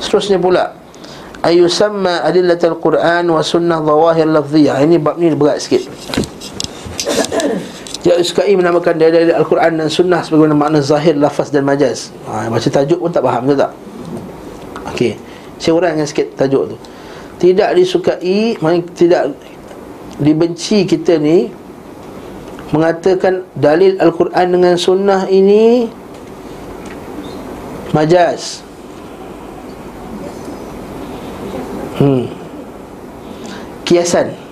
[0.00, 0.72] Seterusnya pula
[1.44, 4.80] ayusamma adillatul Quran wa sunnah zawahir lafziyah.
[4.80, 5.84] Ini bab ni berat sikit.
[8.00, 12.08] Dia sukai menamakan dari Al-Quran dan Sunnah sebagai makna zahir, lafaz dan majaz.
[12.24, 13.72] Ha, baca tajuk pun tak faham, betul tak?
[14.96, 15.12] Okey.
[15.60, 16.76] Saya urangkan sikit tajuk tu
[17.36, 18.56] Tidak disukai
[18.96, 19.22] Tidak
[20.16, 21.52] dibenci kita ni
[22.72, 25.92] Mengatakan dalil Al-Quran dengan sunnah ini
[27.92, 28.64] Majaz
[32.00, 32.24] Hmm
[33.84, 34.49] Kiasan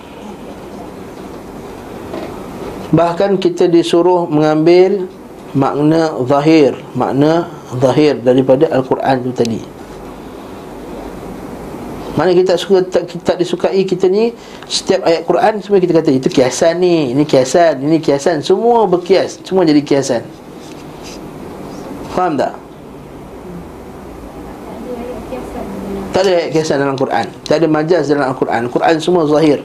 [2.88, 5.08] Bahkan kita disuruh mengambil
[5.52, 7.48] makna zahir Makna
[7.80, 9.60] zahir daripada Al-Quran tu tadi
[12.18, 14.34] mana kita suka tak, kita disukai kita ni
[14.66, 19.38] setiap ayat Quran semua kita kata itu kiasan ni, ini kiasan, ini kiasan, semua berkias,
[19.46, 20.26] semua jadi kiasan.
[22.18, 22.58] Faham tak?
[26.10, 27.26] Tak ada ayat kiasan dalam Quran.
[27.46, 28.66] Tak ada majaz dalam Al-Quran.
[28.66, 29.62] Quran semua zahir.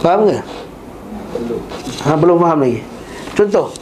[0.00, 0.38] Faham ke?
[2.04, 2.80] Ha, belum faham lagi.
[3.36, 3.72] Contoh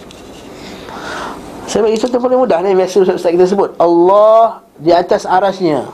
[1.67, 5.89] Saya bagi contoh paling mudah ni Biasa Ustaz kita sebut Allah di atas arasnya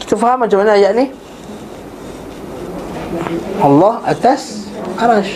[0.00, 1.06] Kita faham macam mana ayat ni?
[3.62, 4.66] Allah atas
[4.98, 5.32] arash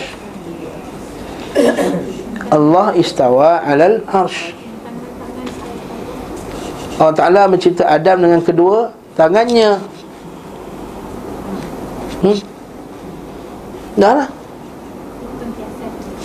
[2.49, 4.53] Allah istawa alal arsh
[6.99, 9.79] Allah Ta'ala mencipta Adam dengan kedua tangannya
[12.19, 12.39] Hmm?
[13.99, 14.29] Dah lah.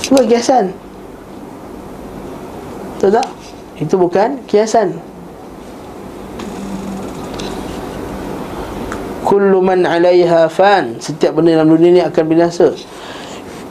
[0.04, 0.74] Itu kiasan.
[2.98, 3.28] Betul tak?
[3.78, 4.98] Itu bukan kiasan.
[9.24, 11.00] Kullu man alaiha fan.
[11.00, 12.74] Setiap benda dalam dunia ni akan binasa.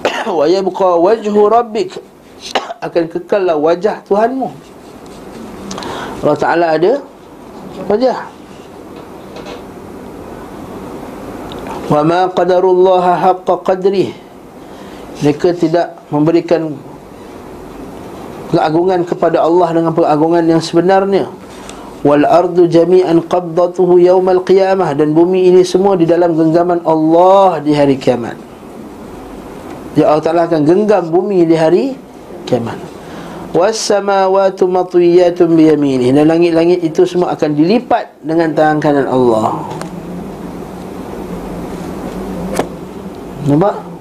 [0.39, 1.99] Wa yabqa wajhu rabbik.
[2.85, 4.51] Akan kekallah wajah Tuhanmu.
[6.23, 7.03] Allah Ta'ala ada
[7.83, 8.32] Wajah
[11.91, 14.15] Wa ma qadarullaha haqqa qadrih.
[15.19, 16.75] Mereka tidak memberikan
[18.51, 21.27] keagungan kepada Allah dengan keagungan yang sebenarnya.
[22.03, 24.95] Wal ardu jami'an qabdatuhu yaumal qiyamah.
[24.95, 28.35] Dan bumi ini semua di dalam genggaman Allah di hari kiamat.
[29.93, 31.93] Ya Allah Ta'ala akan genggam bumi di hari
[32.49, 32.75] kiamat.
[33.53, 39.61] Was samawati matwiyatun bi yaminih dan langit-langit itu semua akan dilipat dengan tangan kanan Allah
[43.47, 43.93] nampak?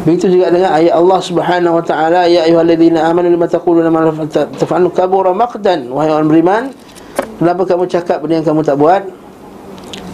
[0.00, 4.88] Begitu juga dengan ayat Allah Subhanahu wa taala ya ayyuhalladzina amanu lima taquluna ma taf'alun
[4.96, 6.62] kabura maqdan wahai orang beriman
[7.36, 9.04] kenapa kamu cakap benda yang kamu tak buat?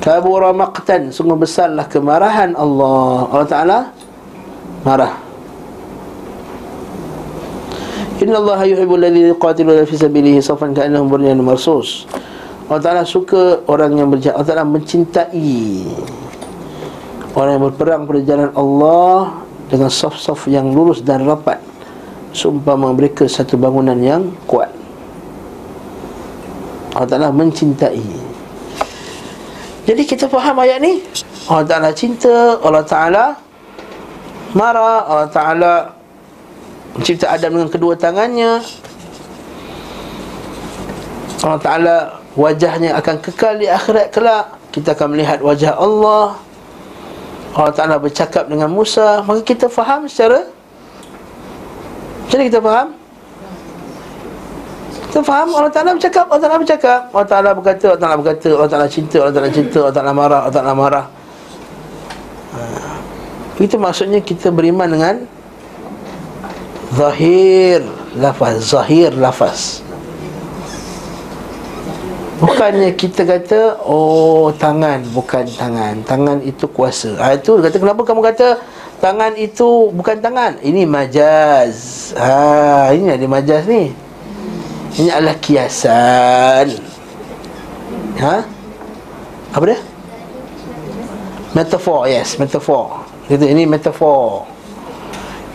[0.02, 3.30] Kabura maqtan sungguh besarlah kemarahan Allah.
[3.30, 3.78] Allah taala
[4.82, 5.14] marah.
[8.20, 12.10] Inna Allah yuhibbul ladzina yuqatiluna fi sabilihi safan ka'annahum bunyanun marsus
[12.66, 15.86] Allah Ta'ala suka orang yang berjalan Allah Ta'ala mencintai.
[17.38, 19.38] Orang yang berperang pada jalan Allah
[19.70, 21.62] dengan saf-saf yang lurus dan rapat.
[22.34, 24.74] Seumpama mereka satu bangunan yang kuat.
[26.98, 28.02] Allah Ta'ala mencintai.
[29.86, 31.06] Jadi kita faham ayat ni?
[31.46, 33.24] Allah Ta'ala cinta Allah Ta'ala
[34.58, 35.72] marah Allah Ta'ala
[36.98, 38.58] mencipta Adam dengan kedua tangannya.
[41.46, 44.46] Allah Ta'ala wajahnya akan kekal di akhirat kelak.
[44.70, 46.36] Kita akan melihat wajah Allah.
[47.56, 49.24] Allah Ta'ala bercakap dengan Musa.
[49.24, 50.44] Maka kita faham secara
[52.28, 52.88] Macam kita faham?
[55.08, 57.00] Kita faham Allah Ta'ala bercakap Allah Ta'ala bercakap.
[57.16, 60.40] Allah Ta'ala berkata Allah Ta'ala berkata Allah Ta'ala cinta Allah Ta'ala cinta Allah Ta'ala marah
[60.44, 61.06] Allah Ta'ala marah.
[62.52, 62.60] Ha.
[63.56, 65.24] Itu maksudnya kita beriman dengan
[66.92, 67.80] Zahir
[68.20, 69.85] Lafaz Zahir lafaz
[72.36, 75.00] Bukannya kita kata Oh tangan.
[75.16, 76.04] Bukan tangan.
[76.04, 77.16] Tangan itu kuasa.
[77.16, 78.60] Ha, Itu kata kenapa kamu kata
[78.96, 80.56] Tangan itu bukan tangan?
[80.60, 82.10] Ini majaz.
[82.16, 83.92] Ha, Ini ada majaz ni.
[84.96, 86.76] Ini adalah kiasan.
[88.16, 88.36] Ha?
[89.52, 89.80] Apa dia?
[91.56, 94.44] Metafor, yes, metafor Kata ini metafor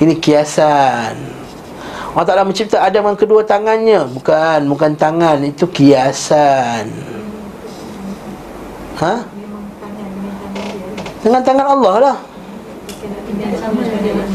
[0.02, 1.14] Ini kiasan
[2.12, 4.04] Allah Ta'ala mencipta Adam dengan kedua tangannya.
[4.12, 6.92] Bukan, bukan tangan Itu kiasan.
[9.00, 9.16] Ha?
[11.24, 12.18] Dengan tangan Allah lah.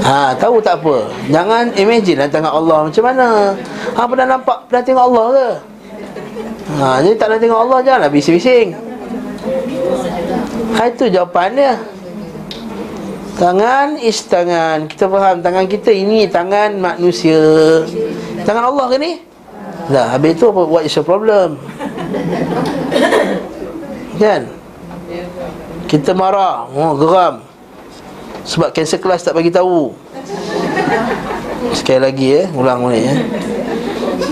[0.07, 1.13] Ha, tahu tak apa.
[1.29, 3.53] Jangan imagine lah tangan Allah Macam mana.
[3.93, 5.49] Ha, pernah nampak, pernah tengok Allah ke?
[6.81, 8.69] Ha, jadi tak nak tengok Allah Janganlah bising-bising.
[10.81, 11.73] Ha, itu jawapan dia
[13.37, 17.37] Tangan is tangan Kita faham tangan kita ini tangan manusia
[18.49, 19.21] Tangan Allah ke ni?
[19.93, 21.61] Dah, habis tu what is your problem?
[24.17, 24.49] Kan?
[25.85, 27.45] Kita marah, oh, geram
[28.49, 29.93] Sebab cancel kelas tak bagi tahu
[31.77, 33.19] Sekali lagi eh, ulang boleh eh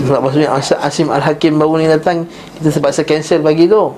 [0.01, 2.25] Sebab maksudnya Asim Al-Hakim baru ni datang
[2.57, 3.93] Kita terpaksa cancel pagi tu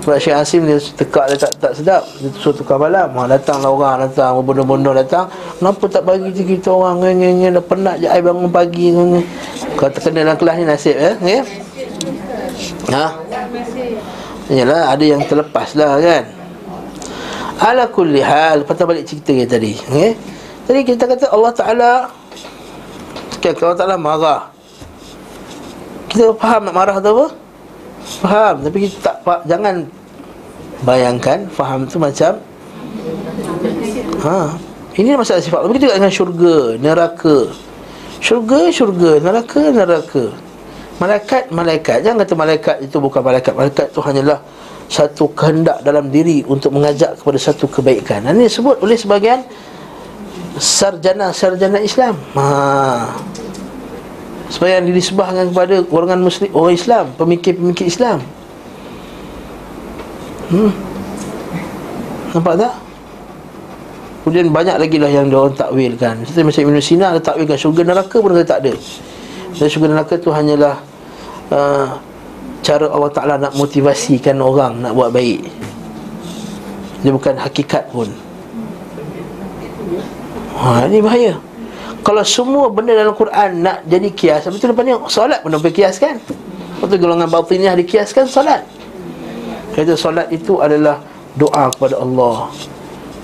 [0.00, 2.02] sebab Syekh Asim dia tekak dia tak, tak sedap.
[2.24, 3.12] Dia suruh tukar malam.
[3.12, 5.28] Ha, Datanglah orang datang Bodoh-bodoh datang.
[5.60, 7.04] Kenapa tak bagi kita orang?
[7.04, 9.20] Nge-nge-nge Dah penat je I bangun pagi nge
[9.76, 11.12] Kalau terkena dalam kelas ni nasib ya?
[11.20, 11.40] Okay?
[12.96, 13.06] Ha?
[14.50, 16.24] Yalah ada yang terlepas lah kan?
[17.60, 20.16] Ala kulli hal Patah balik cerita kita tadi okay?
[20.64, 21.92] Tadi kita kata Allah Ta'ala
[23.36, 24.40] okay, Allah Ta'ala marah.
[26.08, 27.49] Kita faham nak marah tu apa?
[28.04, 29.40] Faham Tapi kita tak faham.
[29.46, 29.74] Jangan
[30.84, 32.40] Bayangkan Faham tu macam
[34.24, 34.56] ha,
[34.96, 35.60] Ini masalah sifat.
[35.68, 37.38] Begitu juga dengan syurga Neraka.
[38.20, 40.24] Syurga, syurga Neraka, neraka.
[41.00, 42.04] Malaikat, malaikat.
[42.04, 43.52] Jangan kata malaikat itu bukan malaikat.
[43.56, 44.38] Malaikat itu hanyalah
[44.90, 48.24] Satu kehendak dalam diri Untuk mengajak kepada satu kebaikan.
[48.28, 49.40] Ini disebut oleh sebagian
[50.60, 52.16] Sarjana-sarjana Islam.
[52.36, 53.16] Haa
[54.50, 58.18] supaya yang disebahkan kepada golongan muslim orang Islam, pemikir-pemikir Islam.
[60.50, 60.74] Hmm.
[62.34, 62.74] Nampak tak?
[64.20, 68.16] Kemudian banyak lagi lah yang diorang takwilkan Seperti macam Ibn Sina ada takwilkan syurga neraka
[68.20, 68.74] pun kata tak ada
[69.56, 70.76] Dan syurga neraka tu hanyalah
[71.48, 71.96] uh,
[72.60, 75.40] Cara Allah Ta'ala nak motivasikan orang nak buat baik
[77.00, 78.10] Dia bukan hakikat pun
[80.60, 81.40] Ha, ini bahaya
[82.10, 86.18] kalau semua benda dalam Quran nak jadi kias Betul lepas ni solat pun boleh kiaskan
[86.82, 88.64] Betul golongan batiniah dikiaskan solat.
[89.76, 90.98] Kata solat itu adalah
[91.36, 92.48] doa kepada Allah.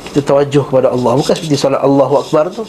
[0.07, 1.16] Kita tawajuh kepada Allah.
[1.16, 2.68] Bukan seperti solat Allahu Akbar tu.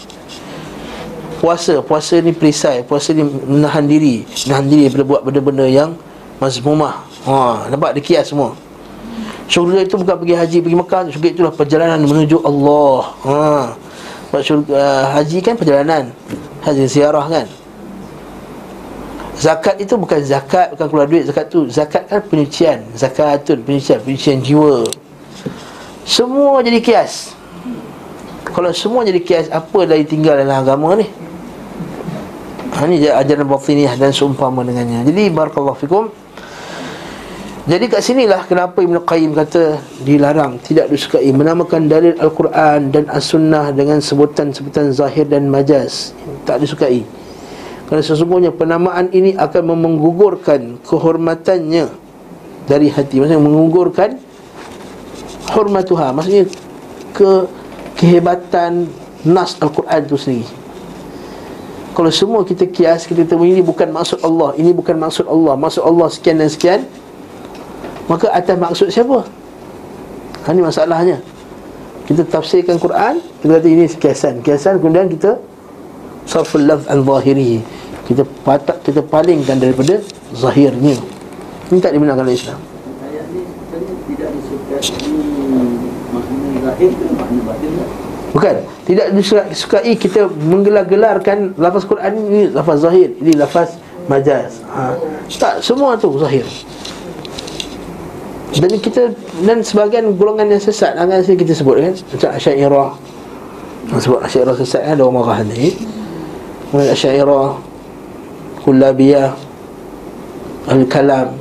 [1.37, 4.25] Puasa, puasa ni perisai Puasa ni menahan diri.
[4.47, 5.93] Menahan diri daripada buat benda-benda yang
[6.39, 7.03] Mazmumah.
[7.27, 8.55] Ha, Nampak dia kias semua?
[9.51, 10.99] Syurga itu bukan pergi haji, pergi Mekah.
[11.11, 13.01] Syurga itulah perjalanan menuju Allah.
[13.21, 13.86] Haa
[14.27, 16.03] sebab syurga, uh, haji kan perjalanan.
[16.67, 17.47] Haji ziarah kan.
[19.37, 21.29] Zakat itu bukan zakat Bukan keluar duit.
[21.29, 22.81] Zakat tu Zakat kan penyucian.
[22.97, 24.81] Zakat tu penyucian Penyucian jiwa.
[26.01, 27.37] Semua jadi kias.
[28.49, 31.05] Kalau semua jadi kias Apa lagi tinggal dalam agama ni?
[32.73, 35.05] Ha, Ini ajaran batiniah Dan seumpama dengannya.
[35.05, 36.09] Jadi Barakallahu fikum
[37.67, 43.75] Jadi kat sinilah kenapa Ibn Qayyim kata dilarang tidak disukai menamakan dalil Al-Quran dan As-Sunnah
[43.75, 46.15] dengan sebutan-sebutan zahir dan majaz.
[46.47, 47.03] Tak disukai.
[47.91, 51.91] Kerana sesungguhnya penamaan ini akan menggugurkan kehormatannya
[52.71, 53.19] dari hati.
[53.19, 54.15] Maksudnya menggugurkan
[55.51, 56.15] hormatuha.
[56.15, 56.47] Maksudnya
[57.11, 57.51] ke
[57.99, 58.87] kehebatan
[59.27, 60.47] nas Al-Quran itu sendiri.
[61.91, 65.83] Kalau semua kita kias, kita tahu ini bukan maksud Allah, ini bukan maksud Allah, maksud
[65.83, 66.87] Allah sekian dan sekian,
[68.07, 69.27] Maka atas maksud siapa?
[70.47, 71.19] Ha, ini masalahnya.
[72.07, 74.39] Kita tafsirkan Quran Kita kata ini kiasan.
[74.39, 75.35] Kiasan kemudian kita
[76.23, 77.59] Sarful lafz al-zahiri
[78.07, 79.99] Kita patah, kita palingkan daripada
[80.31, 80.95] Zahirnya.
[81.67, 82.59] Ini tak dibenarkan oleh Islam.
[88.31, 88.55] Bukan.
[88.87, 93.11] Tidak disukai kita menggelar-gelarkan Lafaz Quran ini lafaz zahir.
[93.19, 93.75] Ini lafaz
[94.07, 94.63] majaz.
[94.71, 94.95] Ha.
[95.27, 96.47] Tak, semua tu zahir
[98.55, 99.11] dan kita
[99.43, 101.93] dan sebagian golongan yang sesat akan sini kita sebut kan?
[101.93, 102.91] Macam Asy'ariyah.
[103.99, 105.75] Sebut Asy'ariyah sesat kan ada orang marah ni.
[106.71, 107.51] Kemudian Asy'ariyah
[108.63, 109.31] Kullabiyah
[110.71, 111.35] Al-Kalam.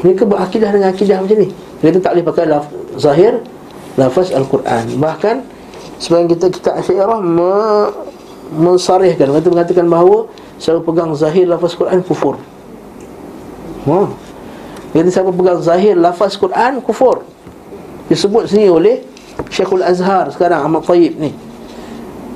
[0.00, 1.48] Mereka berakidah dengan akidah macam ni.
[1.82, 3.42] Mereka tak boleh pakai laf, zahir
[3.98, 4.98] Lafaz Al-Quran.
[5.02, 5.36] Bahkan
[6.00, 7.52] Sebagian kita kita Asy'ariyah me,
[8.50, 9.30] Mensarihkan.
[9.30, 12.36] Mereka mengatakan bahawa Selalu pegang zahir lafaz Quran kufur.
[13.88, 14.12] Wah
[14.90, 17.22] jadi siapa pegang zahir lafaz Quran kufur.
[18.10, 19.06] Disebut sini oleh
[19.46, 21.30] Syekhul Azhar sekarang Ahmad Tayyib ni.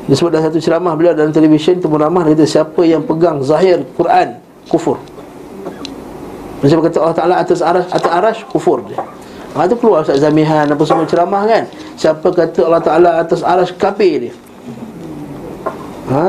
[0.07, 4.39] Disebut dalam satu ceramah beliau dalam televisyen tu ramah kata siapa yang pegang zahir Quran
[4.71, 5.03] kufur.
[6.63, 9.03] Macam kata Allah Taala atas arash atas arash kufur dia.
[9.59, 11.67] Ha tu keluar Ustaz Zamihan apa semua ceramah kan.
[11.99, 14.35] Siapa kata Allah Taala atas arash kafir dia.
[16.15, 16.23] Ha.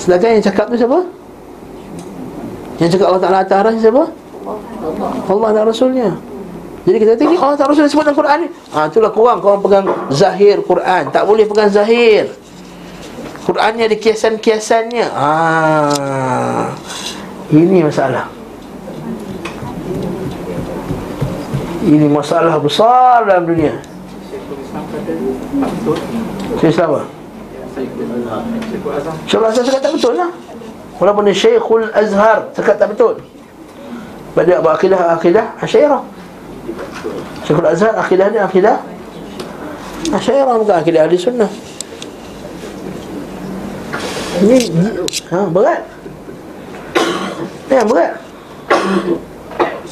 [0.00, 1.17] Sedangkan yang cakap tu siapa?
[2.78, 4.04] Yang cakap Allah Ta'ala atas arah siapa?
[5.28, 6.10] Allah dan Rasulnya.
[6.86, 8.48] Jadi kita tengok Allah Ta'ala Rasul sebut dalam Quran ni.
[8.72, 11.10] Ha, Itulah korang, korang pegang zahir Quran.
[11.10, 12.30] Tak boleh pegang zahir.
[13.44, 15.06] Qurannya ada kiasan-kiasannya.
[15.10, 15.30] Ha,
[17.50, 18.30] Ini masalah.
[21.88, 23.74] Ini masalah besar dalam dunia.
[26.62, 27.00] Saya siapa?
[29.28, 30.30] Syekh Azhar cakap tak betul lah
[30.98, 33.22] Walaupun dia Syekhul Azhar Cakap tak betul.
[34.34, 36.02] Pada akidah akidah Asyairah.
[37.46, 38.76] Syekhul Azhar akidah dia akidah
[40.10, 41.50] Asyairah bukan akidah ahli sunnah.
[44.38, 44.58] Ini
[45.30, 45.82] ha, Berat.
[47.68, 48.16] Ya berat.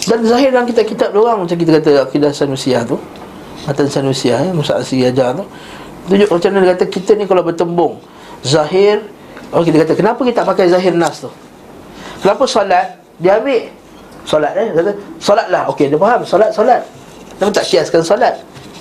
[0.07, 2.96] Dan zahir dalam kitab-kitab orang Macam kita kata akidah Sanusiah tu
[3.66, 5.44] Matan Sanusiah ya, Musa Asri ajar tu
[6.07, 7.98] Tunjuk macam mana dia kata Kita ni kalau bertembung
[8.46, 9.02] Zahir
[9.55, 11.30] Oh kita kata kenapa kita tak pakai zahir nas tu?
[12.22, 13.70] Kenapa solat dia ambil
[14.26, 14.90] solat eh kata
[15.22, 15.62] solatlah.
[15.70, 16.82] Okey dia faham solat solat.
[17.38, 18.34] Kenapa tak kiaskan solat?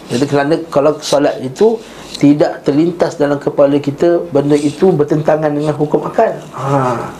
[0.09, 1.77] Jadi kerana kalau solat itu
[2.15, 6.31] tidak terlintas dalam kepala kita benda itu bertentangan dengan hukum akal.
[6.55, 7.11] Ha.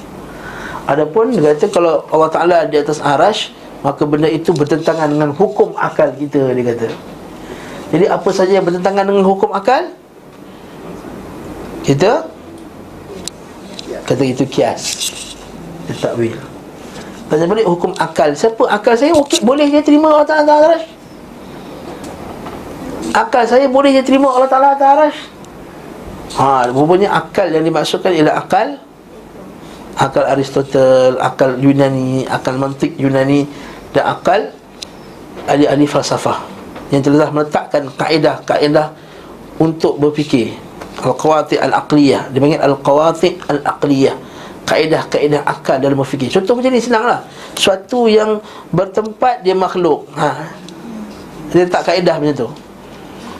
[0.86, 3.52] Adapun dia kata kalau Allah Taala di atas arash
[3.86, 6.90] maka benda itu bertentangan dengan hukum akal kita dia kata.
[7.94, 9.94] Jadi apa saja yang bertentangan dengan hukum akal
[11.86, 12.26] kita
[13.86, 15.14] Kata itu kias.
[15.86, 16.34] Dia takwil
[17.26, 18.34] Pasal balik hukum akal.
[18.38, 20.78] Siapa akal saya okey boleh dia terima Allah Ta'ala Ta'ala
[23.14, 25.10] Akal saya boleh dia terima Allah Ta'ala Ta'ala
[26.36, 28.76] Ha, rupanya akal yang dimaksudkan ialah akal
[29.96, 33.48] Akal Aristotle, akal Yunani, akal mantik Yunani
[33.96, 34.52] Dan akal
[35.48, 36.44] ahli-ahli falsafah
[36.92, 38.92] Yang telah meletakkan kaedah-kaedah
[39.64, 40.65] Untuk berfikir
[41.02, 42.32] Al-Qawati Al-Aqliyah.
[42.32, 44.16] Dia panggil Al-Qawati Al-Aqliyah.
[44.66, 46.34] Kaedah-kaedah akal dalam berfikir.
[46.34, 47.22] Contoh macam ni senanglah.
[47.54, 48.42] Suatu yang
[48.74, 50.10] bertempat dia makhluk.
[50.18, 50.50] Ha.
[51.54, 52.50] Dia tak kaedah macam tu.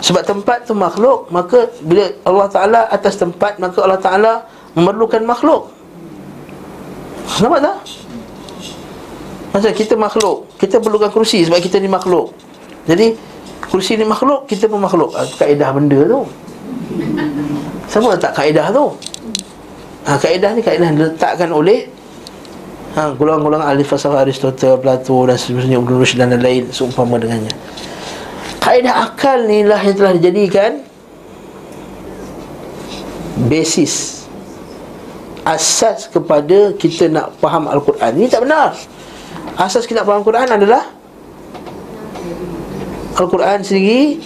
[0.06, 4.34] Sebab tempat tu makhluk Maka bila Allah Ta'ala atas tempat Maka Allah Ta'ala
[4.78, 5.74] memerlukan makhluk.
[7.42, 7.78] Nampak tak?
[9.56, 10.46] Macam kita makhluk.
[10.62, 12.38] Kita perlukan kursi sebab kita ni makhluk.
[12.86, 13.18] Jadi
[13.66, 15.10] kursi ni makhluk Kita pun makhluk.
[15.42, 16.22] Kaedah benda tu
[17.90, 18.86] Siapa letak kaedah tu?
[20.06, 21.90] Ha, kaedah ni kaedah diletakkan oleh
[22.94, 27.54] ha, Golongan-golongan ahli falsafah Aristotle, Plato dan sebagainya Ibn Rushd dan lain seumpama dengannya.
[28.62, 30.82] Kaedah akal ni lah yang telah dijadikan
[33.46, 34.26] Basis
[35.46, 38.18] Asas kepada kita nak faham Al-Quran.
[38.18, 38.74] Ini tak benar.
[39.62, 40.84] Asas kita nak faham Al-Quran adalah
[43.16, 44.20] Al-Quran sendiri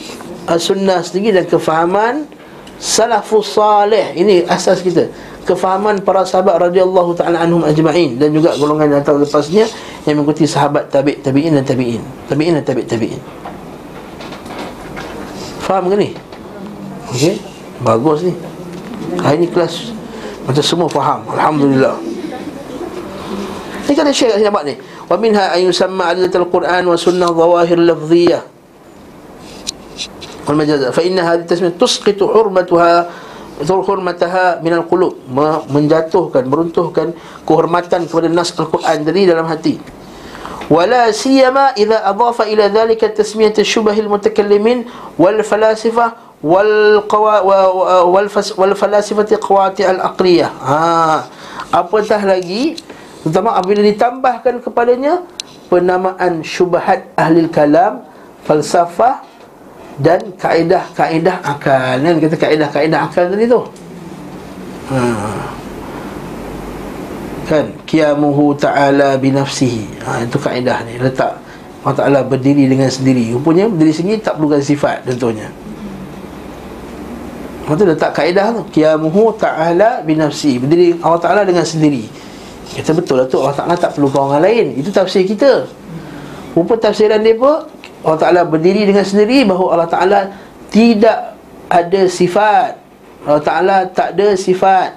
[0.47, 2.38] Al-Sunnah sendiri dan kefahaman
[2.79, 4.15] salafus salih.
[4.15, 5.11] Ini asas kita.
[5.43, 8.15] Kefahaman para sahabat radhiyallahu taala anhum ajma'in.
[8.15, 9.65] Dan juga golongan yang atas lepasnya
[10.07, 12.01] yang mengikuti sahabat tabi' tabi'in dan tabi'in.
[12.31, 13.21] Tabi'in dan tabi' tabi'in.
[15.69, 16.09] Faham ke ni?
[17.13, 17.37] Okey,
[17.85, 18.33] bagus ni.
[19.19, 19.93] Hari ni kelas
[20.47, 21.21] macam semua faham.
[21.29, 21.97] Alhamdulillah.
[23.85, 24.73] Ini kata syekh nampak ni.
[25.09, 28.58] Wa minha an yusamma alilatul Quran wa sunnah zawahir lafziyah
[30.55, 33.09] Majazah Fa inna hadhi tasmiyah tusqitu hurmatuha
[33.67, 35.19] hurmataha minal qulub.
[35.69, 37.11] Menjatuhkan meruntuhkan
[37.43, 39.77] kehormatan kepada nas al-Quran dari dalam hati.
[40.69, 44.85] Wala siyama idza adafa ila dhalika tasmiyat syubahil mutakallimin
[45.17, 46.13] wal falasifah
[46.45, 47.41] wal qawa
[48.05, 50.49] wal wal falasifati qawati al aqliyah.
[50.61, 50.79] Ha.
[51.73, 52.77] Apatah lagi
[53.25, 55.25] terutama apabila ditambahkan kepadanya
[55.67, 58.05] penamaan syubhat ahli kalam
[58.47, 59.28] falsafah
[59.99, 61.99] dan kaedah-kaedah akal.
[61.99, 63.61] Kan kata kaedah-kaedah akal tadi tu.
[64.89, 64.99] Ha.
[67.45, 67.65] Kan?
[67.83, 70.97] Qiyamuhu ta'ala bi nafsihi ha itu kaedah ni.
[70.97, 71.35] Letak
[71.83, 73.31] Allah Ta'ala berdiri dengan sendiri.
[73.35, 75.47] Rupanya berdiri sendiri tak perlukan sifat tentunya
[77.69, 78.61] Lepas tu letak kaedah tu.
[78.73, 82.09] Qiyamuhu ta'ala binafsi Berdiri Allah Ta'ala dengan sendiri.
[82.73, 83.37] Kita betul lah tu.
[83.45, 84.73] Allah Ta'ala tak perlu orang lain.
[84.73, 85.69] Itu tafsir kita.
[86.57, 87.61] Rupa tafsiran dia pun
[88.03, 90.19] Allah Ta'ala berdiri dengan sendiri Bahawa Allah Ta'ala
[90.69, 91.35] tidak
[91.69, 92.77] ada sifat.
[93.25, 94.95] Allah Ta'ala tak ada sifat.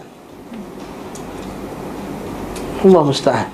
[2.83, 3.49] Allah mustahil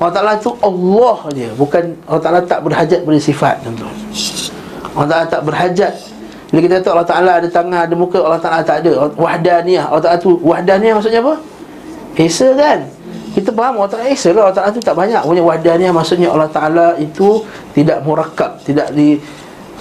[0.00, 3.76] Allah Ta'ala tu Allah je Bukan Allah Ta'ala tak berhajat pada sifat tuan
[4.96, 5.94] Allah Ta'ala tak berhajat.
[6.50, 9.06] Bila kita kata Allah Ta'ala ada tangan, ada muka Allah Ta'ala tak ada.
[9.14, 11.34] Wahdaniyah Allah Ta'ala tu Wahdaniyah maksudnya apa?
[12.18, 12.90] Esa kan?
[13.30, 14.50] Kita faham Allah Ta'ala Esa lah.
[14.50, 17.44] Allah Ta'ala tu tak banyak Punya wahdaniyah maksudnya Allah Ta'ala itu
[17.76, 19.18] Tidak murakab Tidak di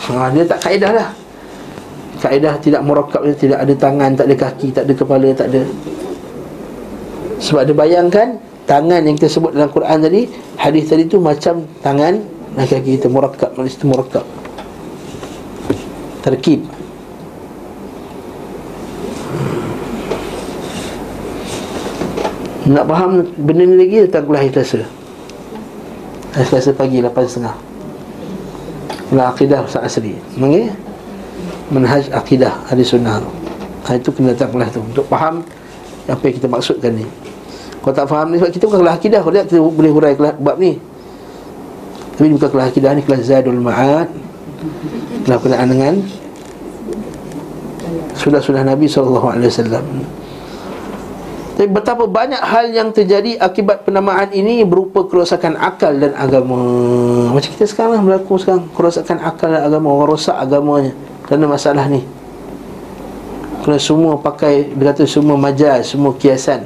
[0.09, 1.09] ha, Dia tak kaedah lah.
[2.19, 5.61] Kaedah tidak murakab Tidak ada tangan, tak ada kaki, tak ada kepala, tak ada.
[7.39, 8.27] Sebab dia bayangkan
[8.67, 10.29] Tangan yang kita sebut dalam Quran tadi
[10.59, 12.21] Hadis tadi tu macam tangan
[12.53, 14.25] Dan kaki kita murakab Maksudnya itu murakab
[16.19, 16.67] terkib
[22.69, 24.85] nak faham benda ni lagi datang kuliah hari Selasa
[26.37, 30.13] hari Selasa pagi 8.30 kuliah akidah Ustaz Asri.
[30.37, 30.69] Mengi?
[31.69, 33.21] menhaj akidah hari sunnah
[33.85, 34.81] ha, itu kena datang kuliah tu.
[34.81, 35.41] Untuk faham
[36.09, 37.05] apa yang kita maksudkan ni.
[37.81, 39.19] Kalau tak faham ni sebab kita bukan kuliah akidah.
[39.25, 40.77] Kalau tak kita boleh hurai kelas bab ni.
[42.17, 44.09] Tapi bukan kelas akidah ni kelas Zadul Ma'ad.
[45.25, 45.93] Telah berkenaan dengan
[48.17, 49.33] sudah-sudah Nabi SAW
[51.59, 56.55] Tapi betapa banyak hal yang terjadi akibat penamaan ini berupa kerosakan akal dan agama.
[57.35, 58.71] Macam kita sekarang berlaku sekarang.
[58.71, 60.95] Kerosakan akal dan agama, orang rosak agamanya.
[61.27, 62.07] Kerana masalah ni.
[63.59, 66.63] Kerana semua pakai, dia kata semua majaz, semua kiasan.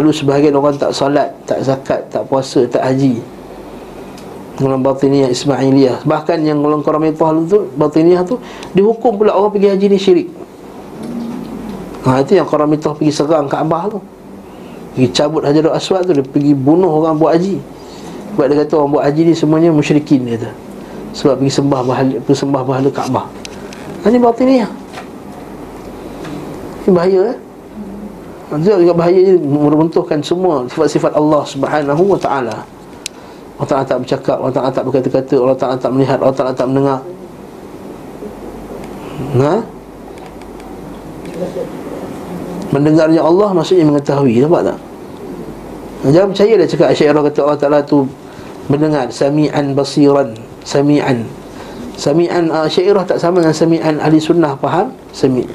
[0.00, 3.20] Lalu sebahagian orang tak salat, tak zakat, tak puasa, tak haji.
[4.56, 6.08] Golongan batiniyah Ismailiyah.
[6.08, 8.40] Bahkan yang golongan Qaramitah tu batiniyah tu
[8.72, 10.45] dihukum pula orang pergi haji ni syirik
[12.06, 13.98] ha itu yang Qaramitah pergi serang Kaabah tu.
[14.96, 17.58] Pergi cabut Hajarul Aswad tu dia pergi bunuh orang buat haji.
[18.32, 20.50] Sebab dia kata orang buat haji ni semuanya musyrikin dia kata.
[21.12, 23.26] Sebab pergi sembah bahala pergi sembah bahala Kaabah
[24.06, 24.70] ini batiniyah
[26.86, 27.38] ini bahaya eh?
[28.46, 32.62] Itu juga bahaya je meruntuhkan semua sifat-sifat Allah Subhanahu wa taala.
[33.56, 36.66] Allah Ta'ala tak bercakap Allah Ta'ala tak berkata-kata Allah Ta'ala tak melihat Allah Ta'ala tak
[36.70, 37.00] mendengar.
[39.40, 39.54] Ha?
[42.74, 44.78] Mendengarnya Allah maksudnya mengetahui Nampak tak?
[46.06, 48.06] Jangan percaya dia cakap Asy'ariyah kata Allah Ta'ala tu
[48.66, 50.34] Mendengar Sami'an basiran
[50.66, 51.26] Sami'an
[51.94, 54.90] Sami'an uh, Asy'ariyah tak sama dengan Sami'an Ahli sunnah faham?
[55.14, 55.46] Sami'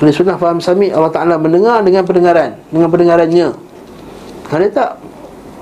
[0.00, 3.48] Ahli sunnah faham Sami' Allah Ta'ala mendengar dengan pendengaran Dengan pendengarannya
[4.52, 4.90] Ada tak?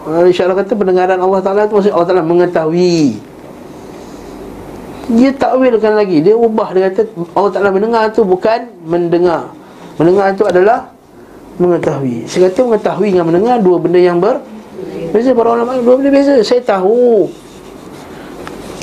[0.00, 3.20] InsyaAllah kata pendengaran Allah Ta'ala itu Maksudnya Allah Ta'ala mengetahui
[5.14, 7.06] Dia takwilkan lagi Dia ubah Dia kata
[7.38, 9.59] Allah Ta'ala mendengar itu bukan mendengar
[10.00, 10.88] Mendengar itu adalah
[11.60, 12.24] Mengetahui.
[12.24, 14.40] Saya kata mengetahui dengan mendengar Dua benda yang ber
[15.12, 16.40] Biasa para ulama Dua benda biasa.
[16.40, 17.28] Saya tahu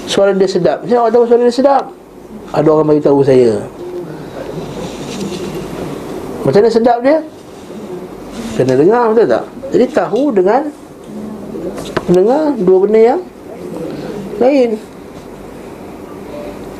[0.05, 0.85] Suara dia sedap.
[0.85, 1.83] Saya tak tahu suara dia sedap?
[2.53, 3.59] Ada orang beritahu saya.
[6.47, 7.17] Macam mana sedap dia?
[8.55, 9.43] Kena dengar betul tak?
[9.73, 10.61] Jadi tahu dengan
[12.07, 13.21] Mendengar dua benda yang
[14.37, 14.77] Lain.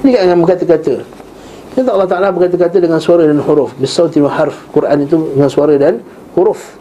[0.06, 1.17] Ini kan dengan berkata-kata
[1.78, 3.78] Kita Allah Ta'ala berkata-kata dengan suara dan huruf.
[3.78, 4.66] Bisauti wa harf.
[4.74, 6.02] Quran itu dengan suara dan
[6.34, 6.74] huruf.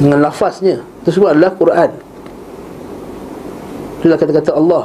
[0.00, 0.80] Dengan lafaznya.
[1.04, 1.92] Itu semua adalah Quran.
[4.00, 4.84] Itulah kata-kata Allah.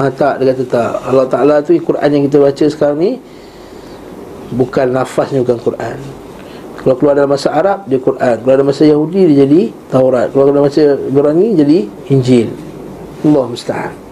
[0.00, 0.92] Ha tak, dia kata tak.
[1.04, 3.12] Allah Ta'ala tu Quran yang kita baca sekarang ni
[4.56, 5.98] Bukan lafaznya bukan Quran.
[6.80, 8.40] Kalau keluar dalam masa Arab dia Quran.
[8.40, 9.60] Keluar dalam masa Yahudi dia jadi
[9.92, 10.32] Taurat.
[10.32, 11.78] Keluar dalam masa Ibrani jadi
[12.08, 12.48] Injil.
[13.28, 14.03] Allah musta'an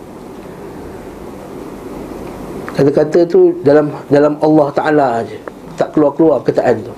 [2.73, 5.37] Kata-kata tu dalam dalam Allah Ta'ala aja
[5.77, 6.93] Tak keluar-keluar kataan tu.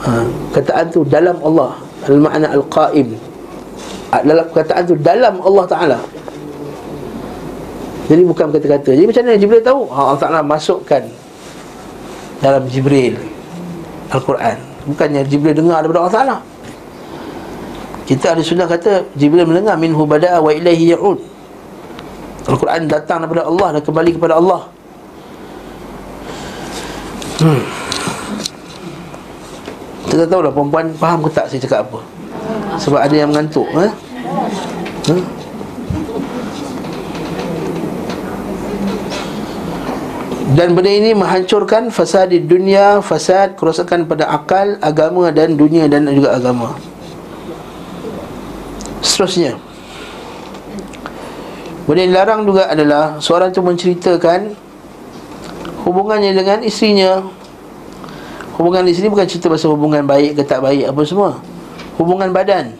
[0.00, 0.24] Ha,
[0.56, 1.76] Kataan tu dalam Allah.
[2.08, 3.12] Al-ma'na al-qa'im.
[4.24, 5.98] Dalam kataan tu dalam Allah Ta'ala.
[8.08, 8.96] Jadi bukan kata-kata.
[8.96, 9.80] Jadi macam mana Jibril tahu?
[9.92, 11.04] Ha, Allah Ta'ala masukkan
[12.40, 13.20] Dalam Jibril
[14.08, 14.56] Al-Quran.
[14.88, 16.36] Bukannya Jibril dengar daripada Allah Ta'ala.
[18.08, 21.39] Kita ada sunnah kata Jibril mendengar Minhu bada'a wa ilaihi ya'ud
[22.50, 24.60] Al-Quran datang daripada Allah Dan kembali kepada Allah
[27.38, 27.62] hmm.
[30.10, 32.00] Kita tahu lah perempuan faham ke tak saya cakap apa
[32.82, 33.92] Sebab ada yang mengantuk eh?
[35.06, 35.22] Hmm?
[40.50, 46.10] Dan benda ini menghancurkan fasad di dunia, fasad kerosakan pada akal, agama dan dunia dan
[46.10, 46.74] juga agama.
[48.98, 49.69] Seterusnya.
[51.90, 54.54] Yang dilarang juga adalah seorang itu menceritakan
[55.82, 57.18] hubungannya dengan isterinya.
[58.54, 61.42] Hubungan sini bukan cerita pasal hubungan baik ke tak baik apa semua.
[61.98, 62.78] Hubungan badan.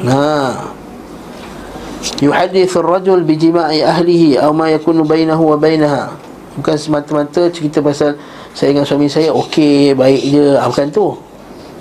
[0.00, 0.72] Nah,
[2.24, 6.16] yuhadithu ar-rajul bi jima'i ahlihi aw ma yakunu bainahu wa bainaha.
[6.56, 8.16] Bukan semata-mata cerita pasal
[8.56, 10.56] saya dengan suami saya okey baik je.
[10.56, 11.12] Ha, bukan tu.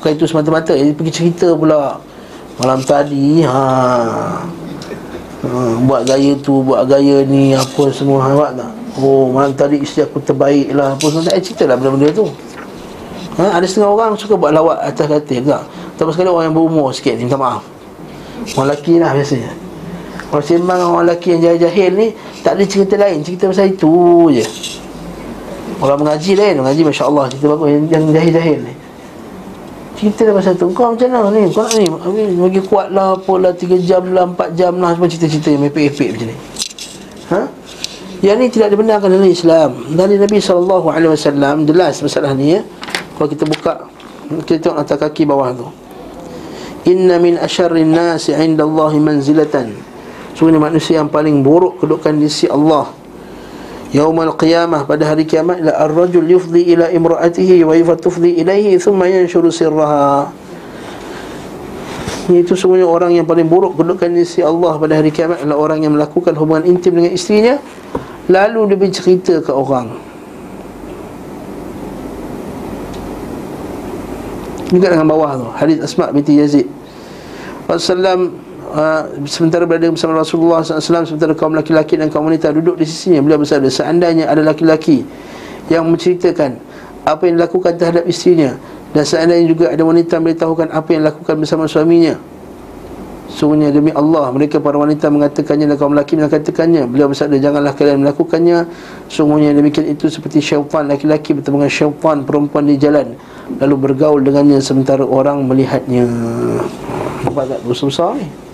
[0.01, 0.75] Bukan itu semata-mata.
[0.75, 1.95] Dia pergi cerita pula
[2.59, 3.47] malam tadi.
[3.47, 3.63] Ha,
[5.45, 8.71] ha buat gaya tu buat gaya ni apa semua awak tak?
[8.99, 11.27] Oh malam tadi isteri aku terbaik lah apa semua.
[11.27, 12.25] Tak cerita lah benda-benda tu.
[13.39, 15.63] Ha, ada setengah orang suka buat lawak atas katil tak
[15.95, 17.63] tapi sekali orang yang berumur sikit ni minta maaf.
[18.55, 19.51] Orang lelaki lah biasanya.
[20.31, 22.07] Orang sembang orang lelaki yang jahil-jahil ni
[22.45, 23.25] Tak ada cerita lain.
[23.25, 23.89] Cerita pasal itu
[24.29, 24.45] je.
[25.81, 28.73] Orang mengaji lain Mengaji Masya Allah Cerita bagus yang jahil-jahil ni
[29.99, 30.71] Cerita pasal tu.
[30.71, 31.51] Kau macam mana ni?
[31.51, 32.31] Kau nak ni?
[32.39, 36.27] Bagi kuat lah Apalah 3 jam lah 4 jam lah Semua cerita-cerita yang mepek-epek macam
[36.31, 36.37] ni.
[37.35, 37.41] Ha?
[38.23, 39.69] Yang ni tidak dibenarkan dalam Islam.
[39.91, 40.87] Dari Nabi SAW
[41.67, 42.63] Jelas masalah ni ya.
[43.19, 43.91] Kalau kita buka
[44.47, 45.67] Kita tengok atas kaki bawah tu.
[46.87, 49.75] Inna min asyarrin nasi inda Allahi manzilatan
[50.31, 52.98] Sungguhnya manusia yang paling buruk kedudukan di sisi Allah
[53.89, 59.49] Yaumal qiyamah pada hari kiamat la ar-rajul yufdi ila imra'atihi wa yafatufdi ilaihi thumma yanshuru
[59.49, 60.29] sirraha.
[62.29, 65.81] Itu sungguhnya orang yang paling buruk kedudukan di sisi Allah pada hari kiamat adalah orang
[65.81, 67.57] yang melakukan hubungan intim dengan isterinya
[68.29, 69.97] lalu dia bercerita ke orang.
[74.69, 76.69] Juga dengan bawah tu hadis Asma binti Yazid.
[77.65, 78.13] Rasulullah
[78.69, 83.19] uh, sementara berada bersama Rasulullah SAW sementara kaum laki-laki dan kaum wanita duduk di sisinya
[83.19, 85.03] beliau bersabda seandainya ada laki-laki
[85.69, 86.57] yang menceritakan
[87.05, 88.57] apa yang dilakukan terhadap isterinya
[88.93, 92.17] dan seandainya juga ada wanita yang beritahukan apa yang dilakukan bersama suaminya
[93.29, 96.89] Sungguhnya demi Allah Mereka para wanita mengatakannya Dan kaum lelaki mengatakannya.
[96.89, 98.65] Beliau bersabda Janganlah kalian melakukannya.
[99.05, 103.13] Sungguhnya demikian itu Seperti syaitan laki-laki Bertemu dengan syaitan perempuan di jalan
[103.61, 106.09] Lalu bergaul dengannya Sementara orang melihatnya.
[107.21, 107.59] Nampak tak?
[107.69, 108.48] Besar-besar ni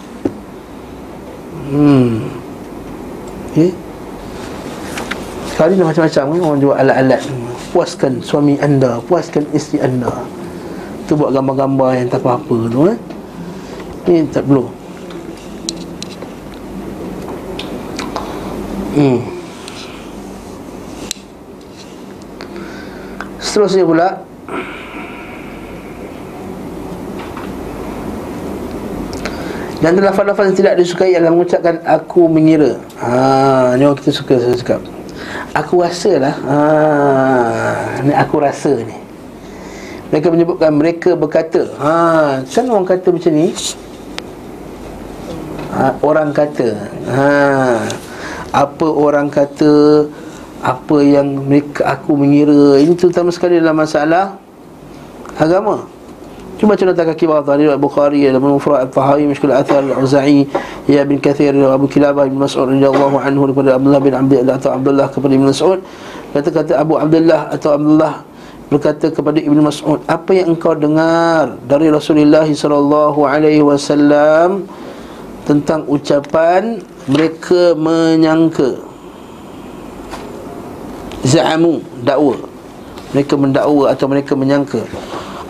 [1.65, 2.29] Hmm.
[3.49, 3.73] Okay.
[5.49, 7.21] Sekarang ni macam-macam kan orang jual alat-alat.
[7.75, 10.11] Puaskan suami anda Puaskan isteri anda.
[11.07, 12.97] Tu buat gambar-gambar yang tak apa-apa tu eh?
[14.05, 14.69] Ni tak perlu.
[18.95, 19.19] Hmm.
[23.41, 24.07] Seterusnya pula
[29.85, 32.73] Dan ada lafaz-lafaz yang tidak disukai adalah mengucapkan aku mengira.
[32.97, 34.81] Ha, ni orang kita suka saya cakap.
[35.53, 36.33] Aku rasa lah.
[36.41, 36.57] Ha,
[38.01, 38.97] ni aku rasa ni.
[40.09, 41.69] Mereka menyebutkan mereka berkata.
[41.77, 43.53] Ha, kan orang kata macam ni?
[45.77, 46.67] Ha, orang kata.
[47.05, 47.29] Ha,
[48.57, 50.09] apa orang kata
[50.65, 54.33] apa yang mereka aku mengira ini terutama sekali dalam masalah
[55.37, 55.85] agama
[56.55, 60.47] Cuma cerita kaki bawah tadi Bukhari dalam Mufrad Al-Tahawi Mishkul Athar Al-Uza'i
[60.87, 65.07] Ya bin Kathir Abu Kilabah bin Mas'ud radhiyallahu anhu kepada Abdullah bin Abdullah atau Abdullah
[65.11, 65.79] kepada Ibn Mas'ud.
[66.31, 68.13] Kata-kata Abu Abdullah atau Abdullah
[68.71, 74.63] berkata kepada Ibn Mas'ud apa yang engkau dengar dari Rasulullah sallallahu alaihi wasallam
[75.43, 76.79] tentang ucapan
[77.11, 78.79] mereka menyangka?
[81.27, 82.39] Za'amu dakwa.
[83.11, 84.87] Mereka mendakwa atau mereka menyangka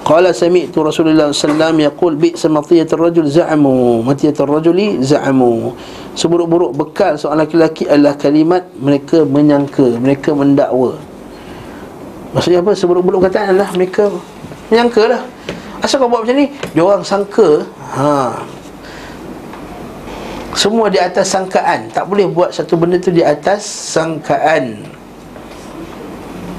[0.06, 4.06] Qala sami'tu Rasulullah sallallahu yaqul bi samatiyatul rajul za'amu.
[4.06, 5.74] Matiyatul rajuli za'amu.
[6.14, 11.01] Seburuk-buruk bekal seorang laki-laki adalah kalimat mereka menyangka mereka mendakwa.
[12.38, 12.78] Maksudnya apa?
[12.78, 14.14] Seburuk-buruk kataan adalah mereka
[14.70, 15.22] menyangka lah
[15.82, 16.53] Asal kau buat macam ni?
[16.78, 17.66] Dia orang sangka.
[17.97, 18.45] Ha.
[20.53, 21.89] Semua di atas sangkaan.
[21.89, 24.86] Tak boleh buat satu benda tu di atas sangkaan.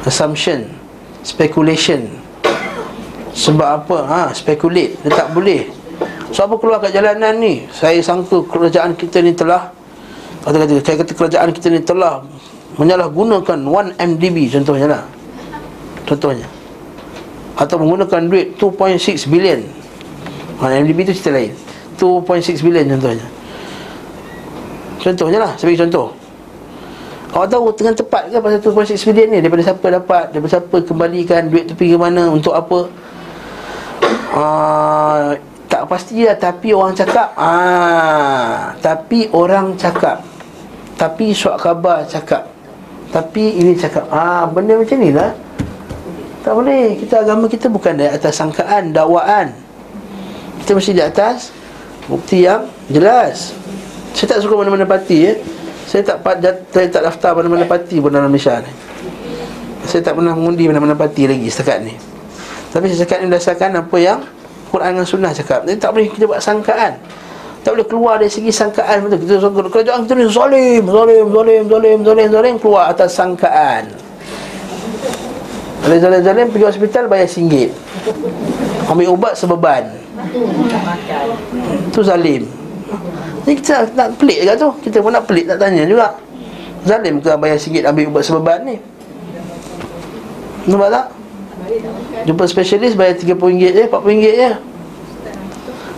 [0.03, 0.67] Assumption.
[1.27, 2.26] Speculation
[3.37, 3.97] Sebab apa?
[4.09, 5.69] Ha, speculate Dia tak boleh.
[6.33, 7.69] So apa keluar kat jalanan ni?
[7.69, 9.69] Saya sangka kerajaan kita ni telah
[10.41, 12.25] Kata-kata, saya kata kerajaan kita ni telah
[12.77, 13.57] Menyalahgunakan
[13.97, 15.03] 1MDB contohnya lah.
[16.05, 16.45] Contohnya.
[17.57, 19.65] Atau menggunakan duit 2.6 billion.
[20.61, 21.53] Ha, MDB tu cerita lain.
[21.97, 23.27] 2.6 billion contohnya.
[25.01, 26.13] Contohnya lah Sebagai contoh.
[27.33, 29.39] Awak tahu dengan tepat ke pasal 2.6 billion ni?
[29.41, 30.25] Daripada siapa dapat?
[30.37, 32.29] Daripada siapa kembalikan Duit tu pergi ke mana?
[32.29, 32.89] Untuk apa
[34.37, 35.33] uh,
[35.67, 40.23] Tak pasti lah Tapi orang cakap uh, Tapi orang cakap.
[40.97, 42.49] Tapi suat khabar cakap.
[43.13, 45.37] Tapi ini cakap Ah, Benda macam ni lah.
[46.41, 46.97] Tak boleh.
[46.97, 49.53] Kita agama kita bukan di atas sangkaan Dakwaan.
[50.65, 51.53] Kita mesti di atas
[52.07, 53.51] Bukti yang jelas.
[54.15, 55.35] Saya tak suka mana-mana parti ya.
[55.85, 56.23] Saya tak
[56.73, 58.73] saya tak daftar mana-mana parti pun dalam Malaysia ni.
[59.85, 62.16] Saya tak pernah mengundi mana-mana parti lagi setakat ni
[62.75, 64.19] Tapi saya cakap ni berdasarkan apa yang
[64.71, 65.65] Quran dan Sunnah cakap.
[65.65, 66.99] Jadi tak boleh kita buat sangkaan.
[67.67, 69.19] Tak boleh keluar dari segi sangkaan betul.
[69.27, 73.91] Kita kerajaan kita ni zalim zalim zalim zalim zalim zalim keluar atas sangkaan.
[75.87, 77.71] Kalau zalim-zalim pergi hospital bayar RM1
[78.91, 79.87] Ambil ubat sebeban.
[81.91, 82.43] Itu zalim.
[83.47, 84.69] Jadi kita nak pelik juga tu.
[84.83, 86.11] Kita pun nak pelik tak tanya juga.
[86.87, 88.77] Zalim ke bayar RM1 ambil ubat sebeban ni?
[90.67, 91.07] Nampak tak?
[92.27, 94.51] Jumpa spesialis bayar RM30 je, RM40 je.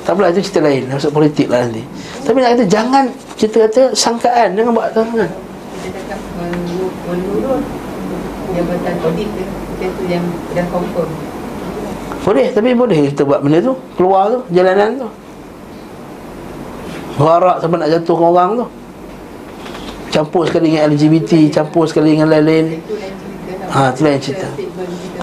[0.08, 1.84] Tak apalah itu cerita lain Masuk politik lah nanti.
[2.24, 3.04] Tapi nak kata jangan
[3.36, 4.56] Kita kata sangkaan.
[4.56, 5.30] Jangan buat sangkaan.
[8.48, 9.28] Jabatan audit
[9.78, 10.24] kita yang
[10.56, 11.10] dah confirm.
[12.24, 13.76] Boleh, tapi boleh kita buat benda tu.
[13.94, 15.08] Keluar tu, jalanan tu.
[17.20, 18.66] Gharak sampai nak jatuhkan orang tu.
[20.08, 22.80] Campur sekali dengan LGBT Campur sekali dengan lain-lain.
[23.68, 24.48] Ha, tu lain cerita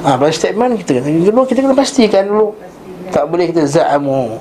[0.05, 1.01] Ha, pada statement kita.
[1.01, 2.53] Yang kedua kita kena pastikan dulu.
[3.09, 4.37] Tak boleh kita za'amu.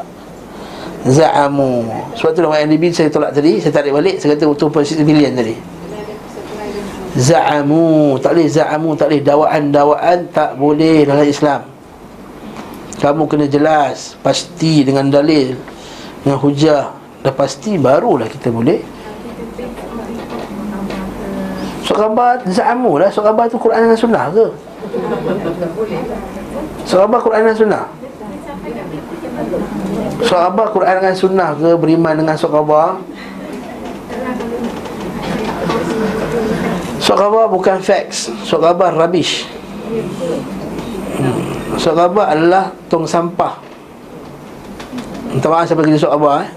[1.09, 1.89] Za'amu.
[2.21, 5.57] Sebab tu dalam IMDb saya tolak tadi Saya tarik balik Saya kata untuk bilion tadi.
[7.17, 8.21] Za'amu.
[8.21, 11.61] Tak boleh za'amu Tak boleh dawaan-dawaan Tak boleh dalam Islam.
[13.01, 15.57] Kamu kena jelas Pasti dengan dalil
[16.21, 16.93] Dengan hujah.
[17.25, 18.85] Dah pasti barulah kita boleh.
[21.89, 23.09] Surat khabar Za'amu lah.
[23.09, 24.74] Surat khabar tu Quran dan Sunnah ke?
[26.85, 27.85] Surat khabar Quran dan Sunnah
[30.23, 33.03] Surat khabar Quran dan Sunnah ke Beriman dengan Surat khabar
[37.51, 39.49] bukan Surat khabar rubbish
[41.19, 41.79] hmm.
[41.79, 43.59] Khabar adalah tong sampah
[45.35, 46.51] Minta maaf siapa kerja khabar eh?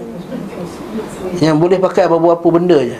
[1.42, 2.98] Yang boleh pakai apa-apa benda je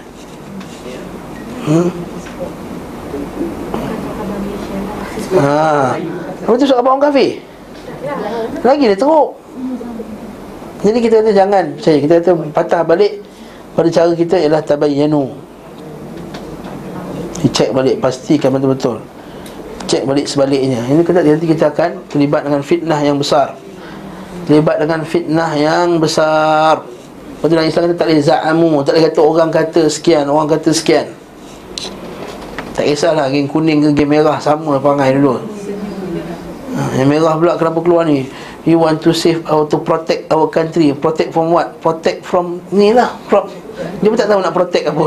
[1.70, 2.07] hmm?
[5.36, 5.92] Ha.
[6.48, 7.44] Apa tu khabar orang kafir?
[8.64, 9.36] Lagi dia teruk.
[10.78, 13.18] Jadi kita kata jangan Saya kita kata patah balik
[13.74, 15.28] Pada cara kita ialah tabayyanu.
[17.44, 19.02] Cek balik Pastikan betul-betul.
[19.84, 20.80] Cek balik sebaliknya.
[20.88, 23.52] Ini kata nanti kita akan Terlibat dengan fitnah yang besar.
[24.48, 26.80] Terlibat dengan fitnah yang besar.
[27.38, 28.70] Dalam Islam kata tak boleh za'amu.
[28.82, 31.06] Tak boleh kata orang kata sekian Orang kata sekian
[32.78, 35.42] Tak kisahlah Geng kuning ke geng merah Sama perangai dulu.
[36.78, 38.22] Ha, Yang merah pula kenapa keluar ni?
[38.62, 40.92] We want to save our to protect our country.
[40.92, 41.80] Protect from what?
[41.82, 43.50] Protect from ni lah from,
[43.98, 45.06] Dia pun tak tahu nak protect apa.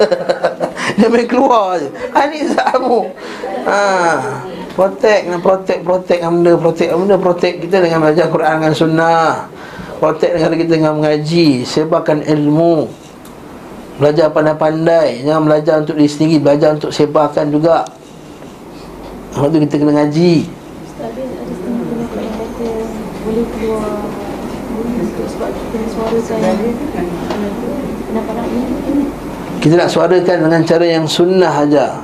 [0.96, 1.92] Dia main keluar je.
[2.16, 3.10] Ha ni zamu
[3.68, 3.82] Ha
[4.72, 9.28] Protect nak protect Protect benda Protect benda Protect kita dengan belajar Quran dan Sunnah.
[10.00, 13.01] Protect dengan kita dengan mengaji Sebarkan ilmu
[14.02, 15.22] Belajar pandai-pandai.
[15.22, 16.42] Jangan belajar untuk diri sendiri.
[16.42, 17.86] Belajar untuk sebarkan juga.
[19.30, 20.34] Lepas tu kita kena ngaji.
[23.22, 23.94] Boleh keluar.
[25.22, 25.76] Sebab kita
[26.34, 26.54] nak
[28.50, 29.06] ini?
[29.62, 32.02] Kita nak suarakan dengan cara yang sunnah saja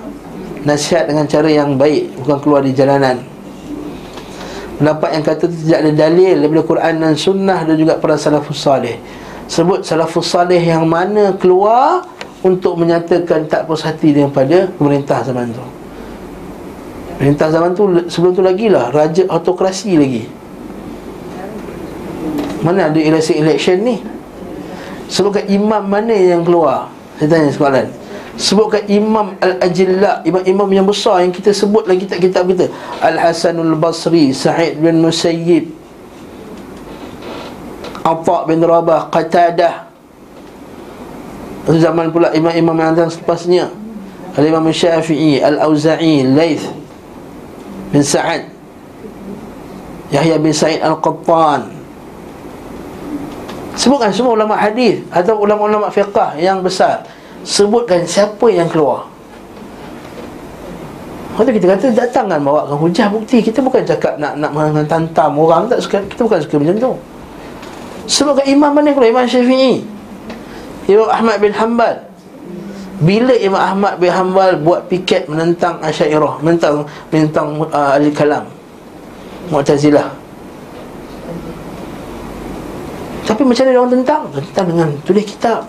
[0.63, 2.15] Nasihat dengan cara yang baik.
[2.23, 3.27] Bukan keluar di jalanan.
[4.79, 8.95] Pendapat yang kata tidak ada dalil Daripada Quran dan sunnah Dan juga para salafus salih
[9.49, 12.05] Sebut salafus salih yang mana keluar
[12.45, 15.65] Untuk menyatakan tak puas hati Daripada pemerintah zaman tu.
[17.17, 20.25] Pemerintah zaman tu Sebelum tu lagi lah Raja autokrasi lagi.
[22.59, 24.03] Mana ada election-election ni?
[25.09, 26.91] Sebutkan imam mana yang keluar?
[27.17, 27.87] Saya tanya soalan.
[28.39, 32.67] Sebutkan Imam Al-Ajillah Imam-imam yang besar yang kita sebut dalam kitab-kitab kita.
[33.03, 35.75] Al-Hasanul Basri Sa'id bin Musayyib
[38.09, 39.75] Atta' bin Rabah Qatadah.
[41.69, 43.69] Zaman pula imam-imam yang datang selepasnya
[44.41, 46.65] Al-Imam Syafi'i Al-Auza'i Laith
[47.93, 48.49] Bin Sa'ad.
[50.09, 51.77] Yahya bin Sa'id Al-Qattan.
[53.77, 57.05] Sebutkan semua ulama hadis Atau ulama-ulama fiqah yang besar.
[57.45, 59.05] Sebutkan siapa yang keluar.
[61.37, 63.45] Kalau kita kata datangkan bawakan hujah bukti.
[63.45, 65.69] Kita bukan cakap nak nak menghantam orang.
[65.69, 66.93] Tak suka, Kita bukan suka macam tu
[68.09, 69.13] Sebutkan imam mana keluar?
[69.13, 69.85] Imam Syafi'i.
[70.89, 72.09] Imam Ahmad bin Hanbal.
[73.05, 76.83] Bila Imam Ahmad bin Hanbal buat piket menentang Asyairah Menentang,
[77.15, 78.51] menentang uh, Al-Kalam
[79.55, 80.09] Mu'tazilah.
[83.29, 84.23] Tapi macam mana orang tentang?
[84.33, 85.69] Tentang dengan tulis kitab.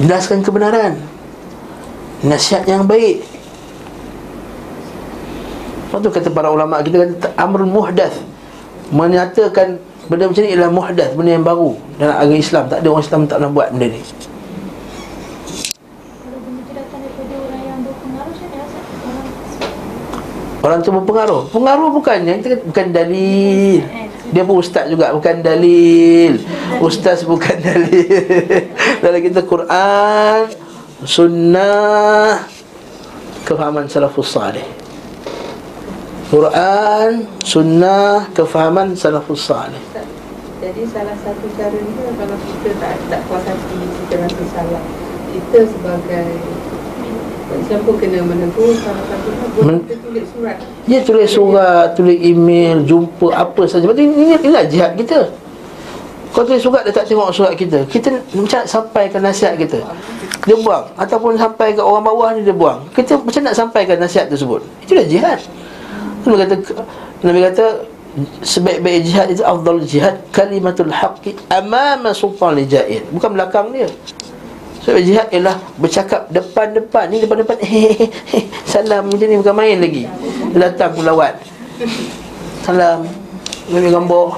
[0.00, 0.98] Jelaskan kebenaran.
[2.24, 3.22] Nasihat yang baik.
[5.84, 8.18] Lepas tu kata para ulama' Kita kata amrul muhdath
[8.90, 9.78] Menyatakan
[10.08, 11.70] benda macam ni ialah muhdath Benda yang baru.
[11.96, 14.00] Dalam agama Islam Tak ada orang Islam tak nak buat benda ni.
[20.64, 21.52] Orang tu berpengaruh.
[21.52, 23.84] Pengaruh bukannya Bukan dalil.
[24.32, 26.40] Dia pun ustaz juga Bukan dalil.
[26.80, 28.08] Ustaz bukan dalil.
[29.04, 30.48] Dalam kita Quran
[31.04, 32.48] Sunnah
[33.44, 34.64] Kefahaman salafus salih.
[36.32, 39.93] Quran Sunnah Kefahaman salafus salih
[40.64, 44.82] Jadi salah satu cara ni Kalau kita tak, tak puas hati Kita rasa salah.
[45.28, 46.26] Kita sebagai
[47.68, 49.04] Siapa kena menegur Salah
[49.84, 50.56] Kita tulis surat.
[50.88, 53.84] Dia tulis surat Tulis email Jumpa apa saja.
[53.84, 55.28] Sebab ini, inilah jihad kita.
[56.32, 57.84] Kalau tulis surat Dia tak tengok surat kita.
[57.84, 59.84] Kita macam sampaikan nasihat kita.
[60.48, 60.88] Dia buang.
[60.96, 62.88] Ataupun sampai ke orang bawah ni Dia buang.
[62.96, 64.64] Kita macam nak sampaikan nasihat tersebut.
[64.80, 65.44] Itulah jihad.
[66.24, 66.54] Nabi kata
[67.20, 67.64] Nabi kata
[68.46, 73.02] Sebaik-baik jihad itu Afdal jihad Kalimatul haqqi Amama sultan li jair.
[73.10, 73.90] Bukan belakang dia.
[74.86, 77.56] Sebab so, jihad ialah bercakap depan-depan Ni depan-depan
[78.70, 80.04] Salam macam ni bukan main lagi.
[80.54, 81.42] Datang melawat
[82.62, 83.02] Salam
[83.66, 84.28] Ambil gambar.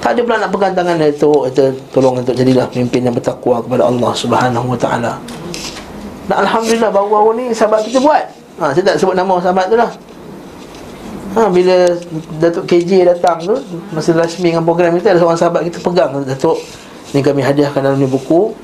[0.00, 3.58] Tak ada pula nak pegang tangan dia tu Itu tolong untuk jadilah pemimpin yang bertakwa
[3.58, 5.12] Kepada Allah subhanahu wa ta'ala.
[6.30, 8.22] Dan Alhamdulillah baru-baru ni sahabat kita buat.
[8.62, 9.90] Ha, Saya tak sebut nama sahabat tu lah
[11.36, 11.74] ha, Bila
[12.38, 13.56] Datuk KJ datang tu
[13.94, 16.10] Masa rasmi dengan program kita Ada seorang sahabat kita pegang.
[16.24, 16.58] Datuk
[17.10, 18.54] Ni kami hadiahkan dalam ni buku.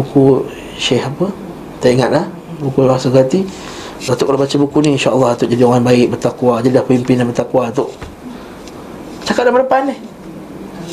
[0.00, 0.48] Buku
[0.80, 1.28] Syekh apa?
[1.80, 2.24] Tak ingat lah.
[2.56, 3.44] Buku Rasa Gati
[4.04, 6.60] Datuk kalau baca buku ni insyaAllah Datuk jadi orang baik bertakwa.
[6.60, 7.92] Jadilah pemimpin yang bertakwa Datuk.
[9.24, 9.96] Cakap dalam depan ni.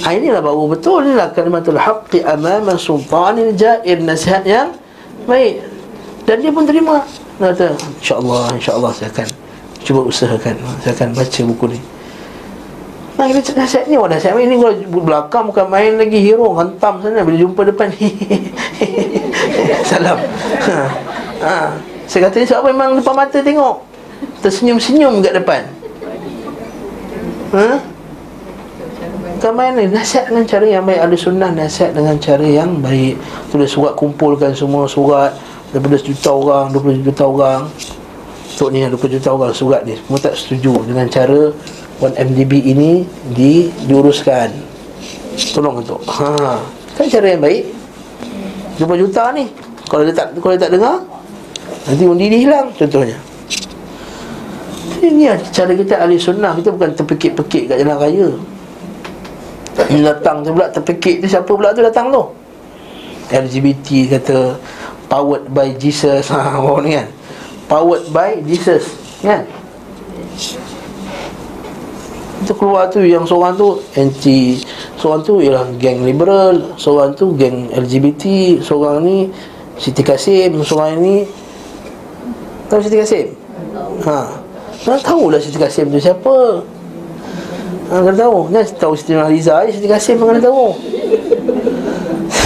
[0.01, 3.99] Ha, inilah baru betul inilah kalimatul haqqi amama sultanil jair.
[3.99, 4.74] Nasihat yang
[5.28, 5.62] baik.
[6.24, 7.04] Dan dia pun terima.
[7.38, 9.28] Dia kata insyaAllah insyaAllah saya akan
[9.84, 11.79] cuba usahakan saya akan baca buku ni
[13.13, 14.73] Nah, kita nasihat ni orang nasihat ni kalau
[15.05, 17.93] belakang bukan main lagi hero hantam sana bila jumpa depan
[19.89, 20.17] salam.
[20.65, 20.77] Ha.
[21.45, 21.57] ha.
[22.09, 23.86] Saya kata ni sebab memang depan mata tengok.
[24.41, 25.61] Tersenyum-senyum kat depan.
[27.53, 27.79] Ha?
[29.38, 33.13] Bukan main ni Nasihat dengan cara yang baik Ada sunnah nasihat dengan cara yang baik
[33.53, 35.38] Tulis surat kumpulkan semua surat
[35.69, 37.69] Daripada sejuta orang 20 juta orang
[38.54, 39.97] Untuk ni 20 juta orang surat ni.
[39.97, 41.49] Semua tak setuju dengan cara
[41.97, 43.01] 1MDB ini
[43.34, 44.54] di, diuruskan
[45.58, 45.97] Tolong untuk.
[46.06, 46.62] Ha.
[46.93, 47.66] Kan cara yang baik.
[48.78, 49.49] 20 juta ni.
[49.89, 51.01] Kalau dia tak, kalau dia tak dengar
[51.84, 53.18] Nanti undi dia hilang contohnya.
[55.01, 56.54] Ini cara kita ahli sunnah.
[56.54, 58.30] Kita bukan terpekik-pekik kat jalan raya.
[59.89, 62.22] Datang tu pula terpekik tu Siapa pula tu datang tu?
[63.34, 64.38] LGBT kata
[65.10, 66.30] Powered by Jesus.
[66.34, 67.10] Ha, Orang ni kan
[67.74, 68.86] Powered by Jesus.
[69.26, 69.49] Kan?
[72.45, 74.61] Itu keluar tu yang seorang tu anti
[75.01, 79.17] seorang tu ialah geng liberal seorang tu geng LGBT seorang ni
[79.82, 81.26] Siti Kasim seorang ni
[82.69, 83.34] tahu Siti Kasim?
[84.05, 84.21] Ha.
[84.86, 86.61] Mana tahu lah Siti Kasim tu siapa?
[87.89, 88.53] Ha kan tahu?
[88.53, 90.78] Kan tahu Siti Nurhaliza Siti Kasim mana tahu?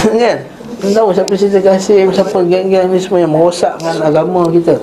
[0.24, 0.38] Kan?
[0.80, 4.80] Kan tahu siapa Siti Kasim siapa geng-geng ni semua yang merosakkan agama kita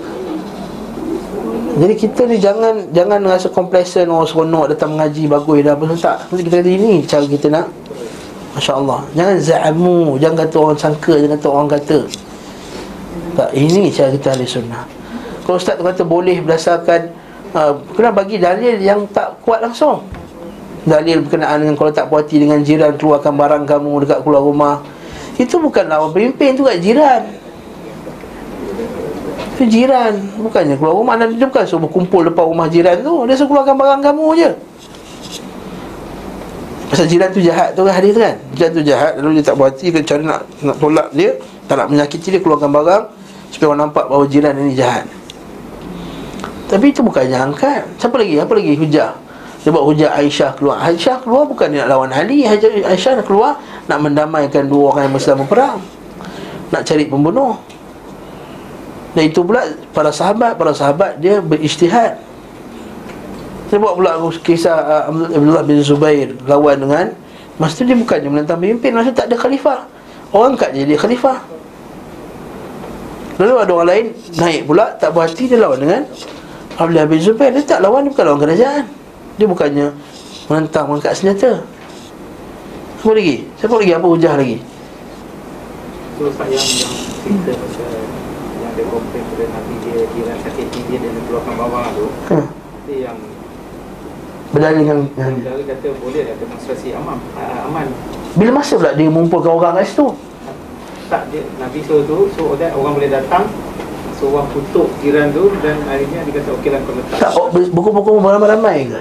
[1.76, 6.18] jadi kita ni jangan jangan rasa complacent orang seronok datang mengaji bagus dah apa tak.
[6.32, 7.68] Nanti kita kata ini cara kita nak
[8.56, 9.00] Masya-Allah.
[9.12, 12.00] Jangan za'amu, jangan kata orang sangka, jangan kata orang kata.
[13.36, 14.88] Tak, ini cara kita ahli sunnah.
[15.44, 17.12] Kalau ustaz tu kata boleh berdasarkan
[17.52, 20.08] uh, kena bagi dalil yang tak kuat langsung.
[20.88, 24.80] Dalil berkenaan dengan kalau tak puati dengan jiran keluarkan barang kamu dekat keluar rumah.
[25.36, 27.28] Itu bukan lawan pemimpin tu kat jiran.
[29.56, 30.14] Dia jiran.
[30.39, 33.24] Bukannya keluar rumah Dan dia bukan suruh berkumpul depan rumah jiran tu.
[33.24, 34.49] Dia suruh keluarkan barang kamu je.
[36.86, 38.38] Pasal jiran tu jahat tu kan hadis kan?
[38.53, 41.34] Jiran tu jahat Lalu dia tak berhati Dia cari nak, nak tolak dia.
[41.66, 43.03] Tak nak menyakiti dia Keluarkan barang.
[43.56, 45.08] Supaya orang nampak bahawa jiran ini jahat.
[46.66, 47.88] Tapi itu bukannya angkat.
[48.01, 48.36] Siapa lagi?
[48.41, 48.74] Apa lagi?
[48.76, 49.12] Hujah?
[49.64, 50.78] Dia buat hujah Aisyah keluar.
[50.84, 52.43] Aisyah keluar bukan dia nak lawan Ali.
[52.45, 55.80] Aisyah nak keluar Nak mendamaikan dua orang yang bersama perang.
[56.76, 57.56] Nak cari pembunuh
[59.16, 59.63] dan itu pula
[59.95, 62.20] para sahabat, para sahabat dia berijtihad.
[63.72, 67.11] Dia buat pula kisah uh, Abdullah bin Zubair lawan dengan
[67.57, 69.89] Masa tu dia bukannya menentang pemimpin Masa tak ada khalifah
[70.30, 71.41] Orang kat jadi khalifah
[73.41, 74.05] Lalu ada orang lain
[74.38, 76.05] naik pula Tak berhati dia lawan dengan
[76.78, 78.84] Abdullah bin Zubair Dia tak lawan, dia bukan lawan kerajaan
[79.41, 79.88] Dia bukannya
[80.45, 81.51] menentang mengangkat senjata
[83.01, 83.36] Siapa lagi?
[83.57, 83.91] Siapa lagi?
[83.97, 84.57] Apa hujah lagi?
[86.16, 88.14] So, yang, pasal
[88.76, 92.06] dia komplain pada Nabi dia dia sakit dia dan keluarkan bawah tu.
[92.28, 92.38] Ha.
[92.86, 93.18] dia yang
[94.52, 97.18] berdalil yang berdalil kata boleh lah demonstrasi aman.
[97.40, 97.88] Aman.
[98.36, 100.08] Bila masa pula dia mengumpulkan orang kat situ?
[101.08, 103.48] Tak dia Nabi suruh tu so that orang boleh datang
[104.20, 107.18] so orang kutuk jiran tu dan akhirnya dia kata okey lah kau letak.
[107.20, 109.00] Tak oh, buku-buku ramai-ramai ke?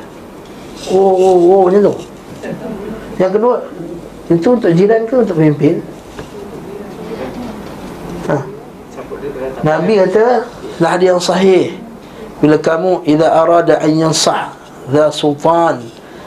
[0.94, 1.94] Oh oh oh macam tu.
[3.18, 3.54] Yang kedua
[4.30, 5.82] itu untuk jiran ke untuk pemimpin
[9.64, 10.44] Nabi kata
[10.78, 11.72] Lah hadis yang sahih.
[12.44, 14.52] Bila kamu Iza arada an yansah
[14.92, 15.80] Za sultan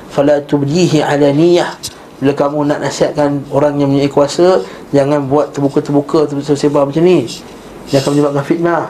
[0.09, 1.77] Fala tubdihi ala niyah.
[2.17, 7.29] Bila kamu nak nasihatkan Orang yang mempunyai kuasa Jangan buat terbuka-terbuka Tersebar macam ni.
[7.87, 8.83] Dia akan menyebabkan fitnah.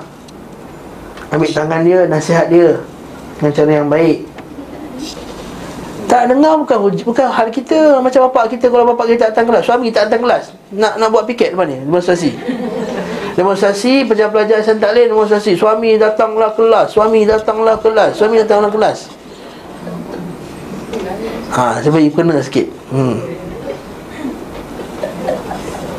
[1.29, 2.79] Ambil tangan dia Nasihat dia
[3.37, 4.19] Dengan cara yang baik.
[6.07, 7.99] Tak dengar bukan bukan hal kita.
[7.99, 11.23] Macam bapak kita kalau bapak kita datang kelas suami kita datang kelas nak nak buat
[11.23, 12.35] piket depan ni demonstrasi
[13.38, 15.53] Demonstrasi pelajar-pelajar Islam Taklim Demonstrasi.
[15.53, 19.13] Suami datanglah kelas Suami datanglah kelas Suami datanglah kelas.
[21.53, 22.67] Ha, saya bagi kena sikit.
[22.91, 23.17] Hmm.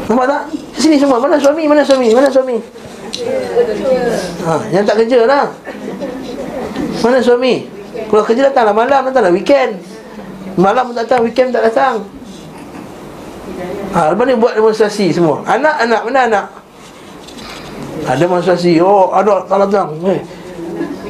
[0.07, 0.43] Nampak tak?
[0.79, 2.57] Sini semua, mana suami, mana suami, mana suami?
[4.47, 5.47] Ha, Yang tak kerja lah.
[7.03, 7.67] Mana suami?
[8.07, 8.75] Kalau kerja datanglah.
[8.77, 9.33] Malam, datanglah.
[9.35, 9.83] Weekend.
[10.59, 12.03] Malam datang, weekend tak datang.
[13.95, 15.43] Ha, lepas ni buat demonstrasi semua.
[15.49, 16.45] Anak-anak, mana anak?
[18.07, 19.99] Ada demonstrasi Oh ada tak datang.
[20.07, 20.21] Eh.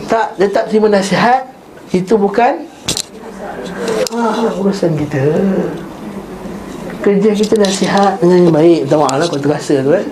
[0.08, 1.44] Tak Dia tak terima nasihat
[1.92, 2.64] Itu bukan
[4.14, 5.22] ah, Urusan kita.
[7.04, 8.80] Kerja kita nasihat Dengan yang baik.
[8.88, 10.06] Tak maaf lah kau terasa tu eh.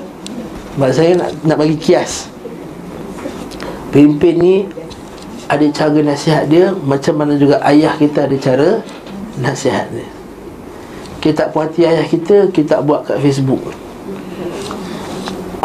[0.77, 2.29] Sebab saya nak, nak bagi kias.
[3.95, 4.57] Pimpin ni
[5.49, 8.69] Ada cara nasihat dia Macam mana juga ayah kita ada cara
[9.41, 10.09] Nasihat dia.
[11.25, 13.61] Kita tak puas hati ayah kita Kita buat kat Facebook.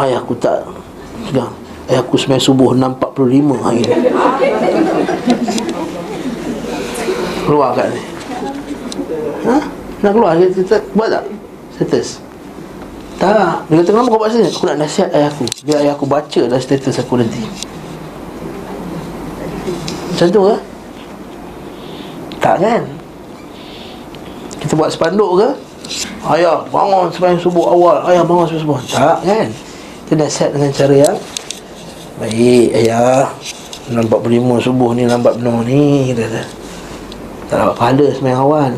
[0.00, 0.81] Ayahku tak
[1.32, 1.48] sudah
[1.88, 3.96] Eh aku semai subuh 6.45 hari ni
[7.48, 8.02] Keluar kat ni
[9.42, 9.58] Ha?
[10.06, 11.24] Nak keluar kita buat tak?
[11.74, 12.22] Status
[13.18, 14.46] Tak Dia kata kenapa kau buat sini?
[14.52, 17.42] Aku nak nasihat ayah aku Biar ayah aku baca dalam status aku nanti
[20.12, 20.56] Macam tu ke?
[22.38, 22.82] Tak kan?
[24.62, 25.48] Kita buat sepanduk ke?
[26.30, 29.48] Ayah bangun sembahyang subuh awal Ayah bangun sembahyang subuh Tak kan?
[30.12, 31.16] Kita nasihat dengan cara yang
[32.20, 33.32] Baik ayah.
[33.88, 36.42] Nampak berlima subuh ni lambat benar ni kita kata.
[37.48, 38.72] Tak dapat pahala semayang awal.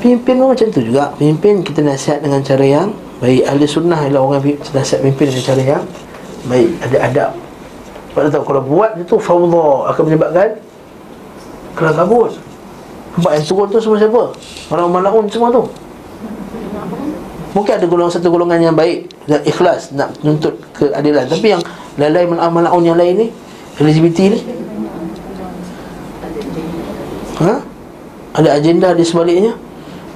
[0.00, 1.12] Pimpin pun macam tu juga.
[1.20, 2.88] Pimpin kita nasihat dengan cara yang
[3.20, 3.44] Baik.
[3.44, 4.40] Ahli sunnah ialah orang
[4.72, 5.84] nasihat pimpin dengan cara yang
[6.48, 6.70] Baik.
[6.80, 7.30] Ada adab.
[8.16, 10.56] Sebab tahu kalau buat itu fawdha Akan menyebabkan
[11.76, 12.32] Kelang kabut
[13.20, 14.22] Sebab yang turun tu semua siapa?
[14.72, 15.68] Orang malaun semua tu
[17.50, 21.26] Mungkin ada golongan satu golongan yang baik dan ikhlas nak menuntut keadilan.
[21.26, 21.62] Tapi yang
[21.98, 23.28] lain-lain malaun yang lain ni
[23.80, 24.40] LGBT ni
[27.40, 27.64] ha?
[28.36, 29.56] Ada agenda di sebaliknya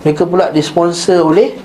[0.04, 1.56] Mereka pula disponsor oleh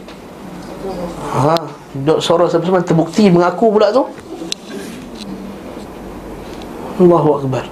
[1.35, 1.55] ha?
[1.89, 4.07] Dok Soros apa semua terbukti mengaku pula tu
[7.03, 7.65] Allahu Akbar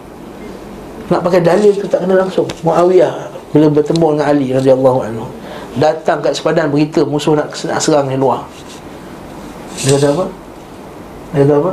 [1.08, 5.26] Nak pakai dalil tu tak kena langsung Muawiyah Bila bertemu dengan Ali radhiyallahu anhu
[5.78, 8.42] Datang kat sepadan berita musuh nak, nak serang di luar
[9.86, 10.26] Dia kata apa?
[11.38, 11.72] Dia kata apa?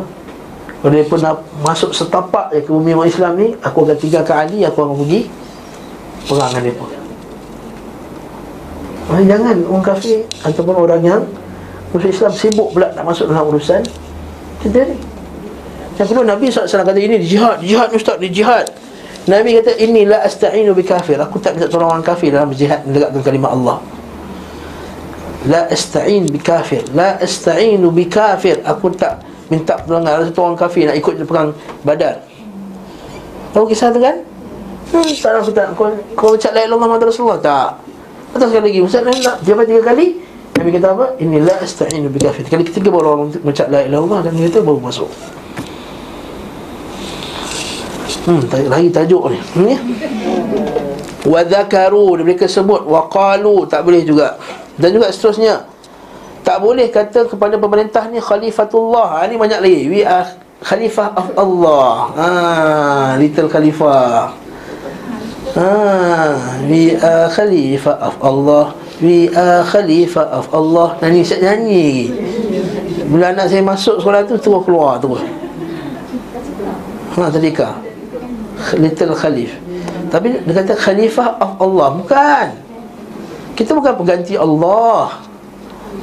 [0.85, 4.61] Kalau dia pun nak masuk setapak ke bumi orang Islam ni Aku akan tinggalkan Ali,
[4.69, 5.21] aku akan pergi
[6.29, 6.89] Perang dengan dia pun
[9.25, 11.23] Jangan orang kafir Ataupun orang yang
[11.97, 13.81] Musuh Islam sibuk pula nak masuk dalam urusan
[14.61, 14.97] Kita ni
[15.97, 18.69] Yang kedua Nabi SAW kata ini jihad Jihad ni ustaz, ni jihad
[19.25, 21.17] Nabi kata ini la asta'inu bi kafir.
[21.17, 23.77] Aku tak minta tolong orang kafir dalam berjihad menegakkan kalimah Allah.
[25.45, 26.85] La asta'in bi kafir.
[26.97, 28.65] La asta'inu bi kafir.
[28.65, 31.53] Aku tak Minta pertolongan Ada satu orang kafir nak ikut perang
[31.85, 32.25] badar
[33.53, 34.19] Tahu kisah tu kan?
[34.91, 37.71] Hmm, tak nak tak kau kau baca la ilaha illallah Rasulullah tak.
[38.35, 40.07] Atau sekali lagi Ustaz nak dia tiga kali
[40.55, 41.07] Nabi kata apa?
[41.23, 42.43] Inilah astagfirullah bi kafir.
[42.47, 45.11] Kali ketiga baru orang baca la ilaha illallah dan dia tu baru masuk.
[48.25, 49.39] Hmm, lagi tajuk ni.
[49.39, 49.79] Hmm, ya?
[51.29, 51.41] Wa
[52.23, 54.35] mereka sebut wa qalu tak boleh juga.
[54.75, 55.70] Dan juga seterusnya.
[56.45, 59.22] Tak boleh kata kepada pemerintah ni khalifatullah.
[59.22, 59.83] Ha, ni banyak lagi.
[59.89, 60.29] We are
[60.61, 61.89] khalifah of Allah.
[62.16, 62.29] Ha,
[63.16, 64.35] little khalifah.
[65.57, 65.72] Ha,
[66.68, 68.64] we are khalifah of Allah.
[69.01, 71.01] We are khalifah of Allah.
[71.01, 72.12] Nyanyi siap nyanyi.
[73.09, 75.22] Bila anak saya masuk sekolah tu terus keluar terus.
[77.14, 77.79] Ha, tadika.
[78.77, 79.55] Little khalif.
[80.12, 81.89] Tapi dia kata khalifah of Allah.
[82.05, 82.64] Bukan.
[83.55, 85.23] Kita bukan pengganti Allah.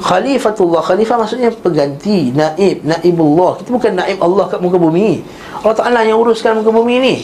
[0.00, 0.80] Khalifatullah.
[0.80, 3.60] Khalifah maksudnya pengganti Naib Naibullah.
[3.60, 5.20] Kita bukan naib Allah kat muka bumi.
[5.60, 7.14] Allah Ta'ala yang uruskan muka bumi ni.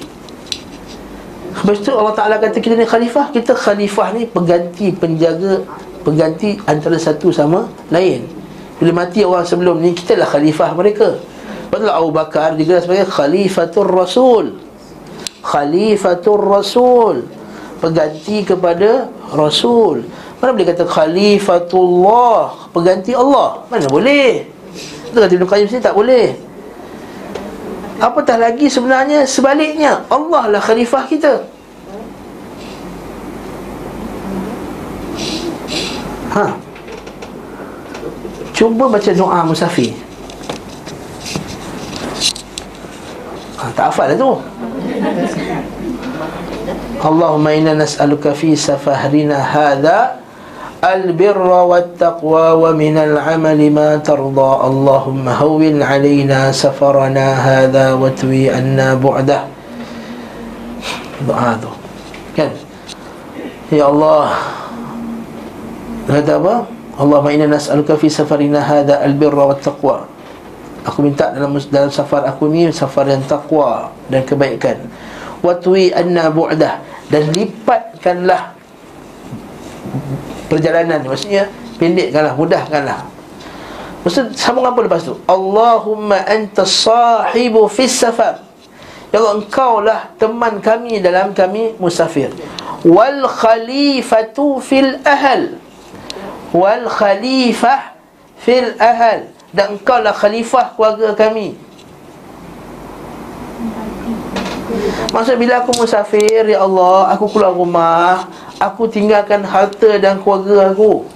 [1.59, 3.33] Lepas tu Allah Ta'ala kata kita ni khalifah.
[3.33, 5.65] Kita khalifah ni pengganti Penjaga
[6.05, 8.29] Pengganti antara satu sama lain.
[8.79, 11.17] Bila mati orang sebelum ni Kita lah khalifah mereka.
[11.19, 14.45] Lepas tu Abu Bakar digelar sebagai Khalifatul Rasul.
[15.41, 17.38] Khalifatul Rasul
[17.79, 20.03] Pengganti kepada Rasul.
[20.39, 23.67] Mana boleh kata khalifatullah Pengganti Allah?
[23.71, 24.47] Mana boleh?
[25.11, 26.35] Itu kata Ibn Qayyim sini tak boleh.
[27.99, 31.47] Apatah lagi sebenarnya Sebaliknya Allah lah khalifah kita.
[36.39, 36.45] Ha.
[38.55, 39.95] Cuba baca doa musafir.
[43.59, 44.33] Ha, Tak hafal lah tu
[46.99, 50.19] Allahumma inna nas'aluka fi safahrina hadha
[50.79, 59.41] البر والتقوى ومن العمل ما ترضى اللهم هون علينا سفرنا هذا وتوي أن بعده
[61.27, 61.71] هذا
[62.39, 62.55] كان
[63.75, 64.27] يا الله
[66.15, 66.57] هذا ما
[66.95, 69.99] اللهم إنا نسألك في سفرنا هذا البر والتقوى
[70.87, 73.71] أكو من تأذن دلم سفر أكو من سفر تقوى
[74.15, 74.79] dan kebaikan
[75.43, 78.53] وتوي أن بعده dan lipatkanlah
[80.49, 81.49] perjalanan maksudnya
[81.81, 83.01] pendekkanlah mudahkanlah.
[84.05, 85.17] Maksud sambung apa lepas tu?
[85.29, 88.45] Allahumma anta sahibu fis safar.
[89.09, 92.29] Ya Allah engkau lah teman kami dalam kami musafir.
[92.85, 95.57] Wal khalifatu fil ahl
[96.53, 97.97] wal khalifah
[98.41, 101.57] fil ahl dan engkau lah khalifah keluarga kami
[105.09, 108.29] Maksud bila aku musafir Ya Allah Aku keluar rumah
[108.61, 111.07] Aku tinggalkan harta dan keluarga aku.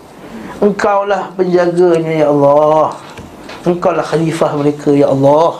[0.62, 2.94] Engkau lah penjaganya Ya Allah.
[3.66, 5.58] Engkau lah khalifah mereka Ya Allah.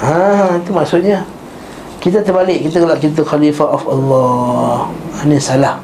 [0.00, 1.22] Ha, itu maksudnya.
[2.02, 4.90] Kita terbalik Kita kalau kita khalifah of Allah.
[5.22, 5.78] Ini salah.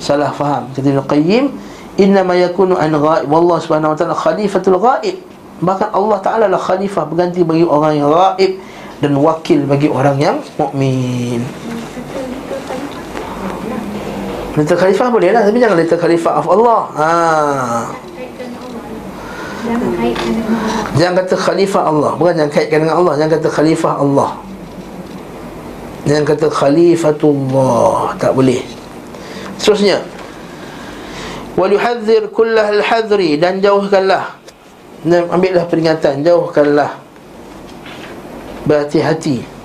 [0.00, 0.72] Salah faham.
[0.72, 1.52] Ibn Qayyim
[2.00, 5.18] Innama yakunu an ghaib Wallah subhanahu wa ta'ala khalifatul ghaib
[5.58, 8.52] Bahkan Allah Ta'ala lah khalifah Berganti bagi orang yang ghaib
[9.02, 11.42] Dan wakil bagi orang yang mukmin.
[14.58, 16.80] Little Khalifah boleh lah Tapi jangan Little Khalifah of Allah.
[16.98, 17.10] Ha.
[20.98, 22.12] Jangan kata Khalifah Allah.
[22.18, 24.30] Bukan jangan kaitkan dengan Allah Jangan kata Khalifah Allah.
[26.08, 28.16] Jangan kata Khalifatullah.
[28.16, 28.64] Tak boleh.
[29.60, 30.00] Seterusnya.
[31.58, 34.37] Walihadzir kullah al-hadri Dan jauhkanlah
[35.06, 36.26] Dan ambillah peringatan.
[36.26, 36.98] Jauhkanlah
[38.68, 39.58] Berhati-hati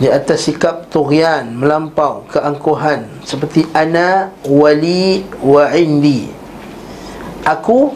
[0.00, 6.32] di atas sikap tughyan melampau keangkuhan seperti ana wali wa indi.
[7.44, 7.92] Aku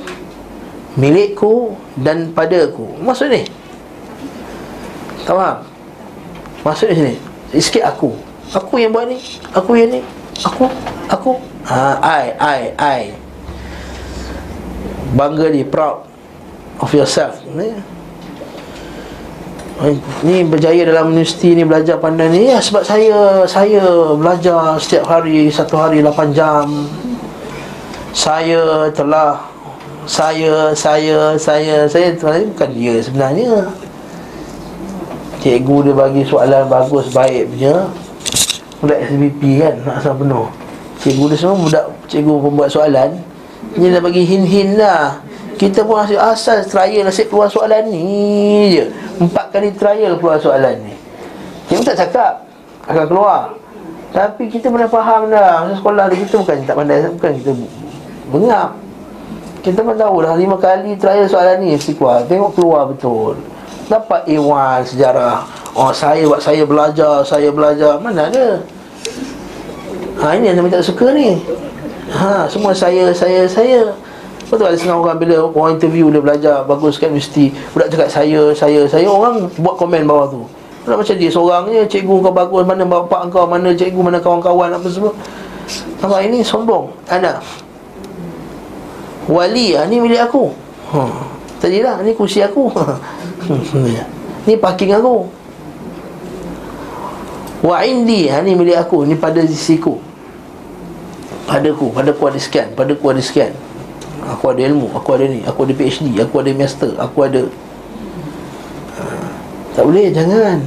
[1.01, 2.85] milikku dan padaku.
[3.01, 3.49] Maksud ni?
[5.25, 5.65] Tak
[6.61, 7.15] maksud ni sini?
[7.57, 8.13] Sikit aku.
[8.53, 9.17] Aku yang buat ni?
[9.57, 10.01] Aku yang ni?
[10.45, 10.69] Aku?
[11.09, 11.41] Aku?
[11.65, 13.03] Ha i i i
[15.17, 16.14] bangga ni proud
[16.81, 17.71] of yourself ni.
[20.23, 22.49] Ni berjaya dalam universiti ni belajar pandai ni.
[22.49, 23.83] Ya sebab saya saya
[24.15, 26.89] belajar setiap hari satu hari 8 jam.
[28.15, 29.43] Saya telah
[30.07, 33.67] saya saya saya saya saya bukan dia sebenarnya.
[35.43, 37.91] Cikgu dia bagi soalan bagus baik punya.
[38.79, 40.47] Budak SBP kan nak asal penuh.
[41.03, 43.11] Cikgu dia semua budak cikgu pembuat soalan.
[43.75, 45.19] Ni dah bagi hin-hin lah
[45.55, 48.85] kita pun asyik asal trial asyik keluar soalan ni je.
[49.23, 50.95] Empat kali trial keluar soalan ni.
[51.71, 52.33] Kita tak cakap
[52.85, 53.57] Akan keluar.
[54.13, 55.65] Tapi kita pernah faham dah.
[55.65, 57.51] Masa sekolah kita bukan tak pandai Bukan kita
[58.31, 58.71] bengap.
[59.65, 62.21] Kita pun tahu dah lima kali terakhir soalan ni mesti keluar.
[62.29, 63.41] Tengok keluar betul.
[63.89, 65.49] Dapat A1 sejarah.
[65.75, 67.99] Oh saya buat saya belajar Saya belajar.
[67.99, 68.61] Mana ada?
[70.23, 71.41] Ha ini yang saya tak suka ni.
[72.13, 73.91] Ha semua saya saya saya
[74.45, 78.53] Betul ada setengah orang bila orang interview dia belajar Bagus kan mesti Budak cakap saya
[78.53, 80.45] saya saya Orang buat komen bawah tu.
[80.85, 84.69] Nak macam dia seorang je Cikgu kau bagus Mana bapak kau Mana cikgu Mana kawan-kawan
[84.77, 85.17] Apa semua.
[86.05, 87.41] Nampak ini sombong Anak
[89.25, 90.53] Wali ha, Ni milik aku.
[90.93, 91.01] Ha.
[91.65, 92.69] Tadi lah Ni kursi aku.
[94.45, 95.25] Ni parking aku.
[97.65, 99.97] Wa indi ha, Ni milik aku Ni pada sisiku
[101.49, 103.57] Padaku Padaku ada sekian Padaku ada sekian
[104.38, 107.48] Aku ada ilmu Aku ada ni Aku ada PhD Aku ada master Aku ada
[109.80, 110.60] tak boleh, jangan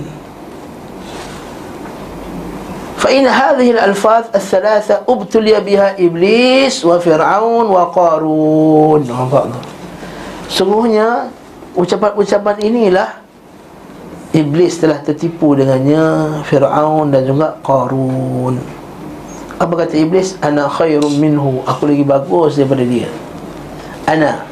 [3.02, 9.00] فإن هذه الألفاظ الثلاثة ابتلي بها إبليس وفرعون وقارون
[10.46, 11.28] Sungguhnya
[11.74, 13.20] ucapan-ucapan inilah
[14.32, 18.56] Iblis telah tertipu dengannya Fir'aun dan juga Qarun
[19.60, 20.40] Apa kata Iblis?
[20.40, 23.12] Ana khairum minhu Aku lagi bagus daripada dia
[24.07, 24.47] Ana.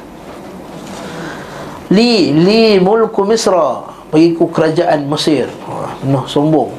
[1.89, 3.87] Li, li mulku Misra.
[4.11, 5.47] Bagiku kerajaan Mesir.
[6.03, 6.71] Penuh sombong.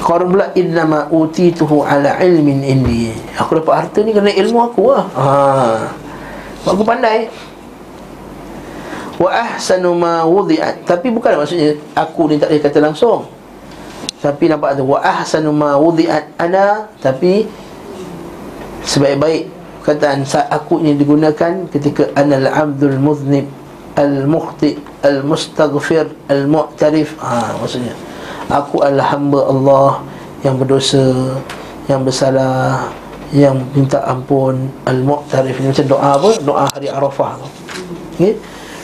[0.00, 3.14] Qarun pula Innama utituhu ala ilmin indi.
[3.38, 5.30] Aku dapat harta ni kerana ilmu aku lah ha.
[6.66, 7.30] Aku pandai.
[9.22, 10.82] Wa ahsanu ma wudi'at.
[10.82, 13.30] Tapi bukan maksudnya Aku ni tak boleh kata langsung.
[14.18, 16.90] Tapi nampak tu Wa ahsanu ma wudi'at ana.
[16.98, 17.46] Tapi
[18.84, 23.48] Sebaik-baik Kataan saat aku ini digunakan Ketika anal abdul muznib
[23.96, 27.16] Al-mukhti Al-mustaghfir Al-mu'tarif.
[27.20, 27.96] Ha, Maksudnya
[28.48, 29.92] Aku adalah hamba Allah
[30.44, 31.06] Yang berdosa
[31.88, 32.88] Yang bersalah
[33.32, 34.68] Yang minta ampun.
[34.84, 36.30] Al-mu'tarif Ini macam doa apa?
[36.40, 37.40] Doa hari Arafah.
[38.16, 38.36] Okay?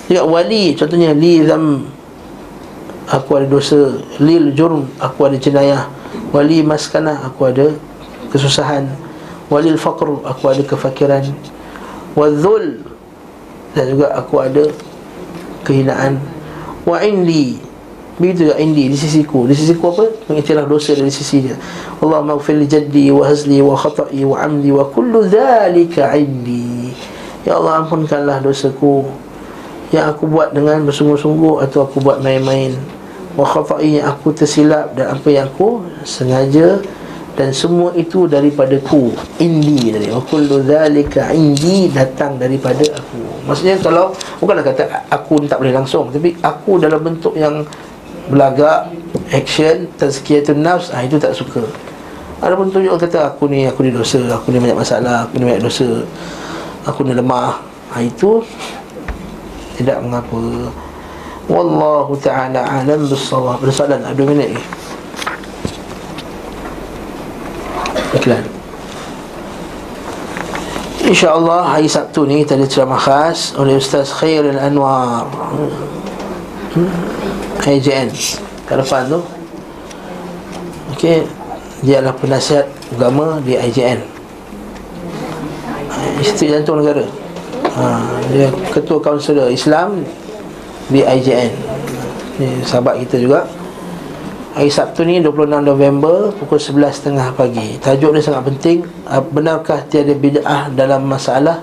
[0.09, 1.93] Juga wali Contohnya Li zam
[3.07, 4.03] Aku ada dosa.
[4.19, 5.87] Lil jurm Aku ada jenayah.
[6.35, 7.71] Wali maskanah Aku ada
[8.35, 9.06] kesusahan
[9.53, 11.25] Walil faqr Aku ada kefakiran.
[12.19, 12.83] Wadzul
[13.77, 14.65] Dan juga aku ada
[15.67, 16.23] kehinaan.
[16.87, 17.67] Wa indi
[18.17, 19.45] begitu juga indi di sisiku.
[19.45, 20.09] Di sisiku apa?
[20.33, 21.57] Mengiktiraf dosa dari sisi dia.
[22.01, 26.93] Allah maghfir jaddi wa hazli wa khata'i wa amdi wa kullu dhalika indi.
[27.45, 29.05] Ya Allah ampunkanlah dosaku.
[29.93, 32.75] Yang aku buat dengan bersungguh-sungguh atau aku buat main-main.
[33.37, 36.81] Wa khata'i yang aku tersilap dan apa yang aku sengaja
[37.37, 40.09] dan semua itu daripada ku indi tadi.
[40.09, 43.45] Kullu dhalika indi datang daripada aku.
[43.45, 47.61] Maksudnya kalau bukanlah kata aku tak boleh langsung tapi aku dalam bentuk yang
[48.33, 48.89] belagak
[49.31, 51.61] action tazkiyatun nafs ah itu tak suka.
[52.41, 55.45] Ada pun tunjuk kata aku ni aku ni dosa aku ni banyak masalah aku ni
[55.53, 55.89] banyak dosa
[56.89, 57.61] aku ni lemah.
[57.93, 58.41] Ha, itu
[59.77, 60.73] tidak mengapa.
[61.53, 63.61] Wallahu taala alam bissawab.
[63.61, 64.63] Bersoalan ada minit ni
[68.17, 68.45] iklan.
[71.07, 75.31] InsyaAllah hari Sabtu ni kita ada ceramah khas oleh Ustaz Khairul Anwar.
[76.75, 76.91] Hmm.
[77.67, 78.11] IJN
[78.67, 79.21] kat depan tu.
[80.97, 81.27] Okey.
[81.85, 82.67] Dia adalah penasihat
[82.97, 84.01] agama di IJN
[86.17, 87.05] Institut Jantung Negara.
[87.77, 87.85] Ha,
[88.33, 90.01] Dia ketua kaunselor Islam
[90.89, 91.53] di IJN
[92.41, 93.45] Ini sahabat kita juga
[94.57, 97.77] Hari Sabtu ni 26 November Pukul 11.30 pagi.
[97.77, 98.89] Tajuk ni sangat penting.
[99.05, 101.61] Ah, Benarkah tiada bid'ah dalam masalah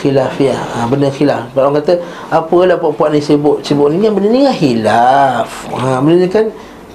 [0.00, 0.56] Khilafiyah?
[0.56, 1.52] Ha, Benda khilaf.
[1.52, 1.94] Sebab orang kata
[2.32, 3.60] Apalah puak-puak ni sibuk?
[3.60, 5.48] Sibuk ni Benda ni kan khilaf.
[5.76, 6.46] Ha, Benda ni kan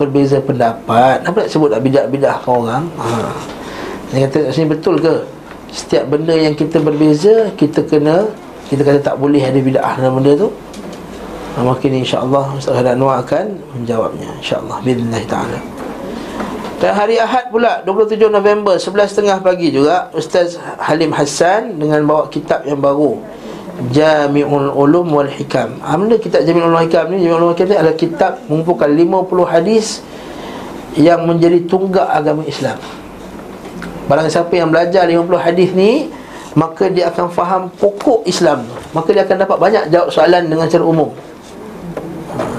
[0.01, 1.22] Berbeza pendapat.
[1.22, 2.89] Apa nak sebut tak bidak-bidak ke orang?
[2.97, 3.30] Ha.
[4.10, 5.14] Dia kata Sini betul ke?
[5.69, 8.26] Setiap benda yang kita berbeza Kita kena
[8.65, 10.49] Kita kata tak boleh ada bid'ah dalam benda tu
[11.60, 15.60] Ha, makin insyaAllah Ustaz Hadan Noah akan menjawabnya InsyaAllah Bismillah ta'ala.
[16.80, 22.64] Dan hari Ahad pula 27 November 11.30 pagi juga Ustaz Halim Hassan Dengan bawa kitab
[22.64, 23.19] yang baru
[23.91, 25.84] Jami'ul Ulum wal Hikam.
[25.84, 27.27] Apa kitab Jami'ul Ulum wal Hikam ni?
[27.27, 29.86] Jami'ul Ulum wal Hikam ni adalah kitab Mengumpulkan 50 hadis
[30.95, 32.80] Yang menjadi tunggak agama Islam.
[34.07, 36.07] Barang siapa yang belajar 50 hadis ni
[36.56, 38.64] Maka dia akan faham pokok Islam.
[38.95, 41.11] Maka dia akan dapat banyak jawab soalan dengan secara umum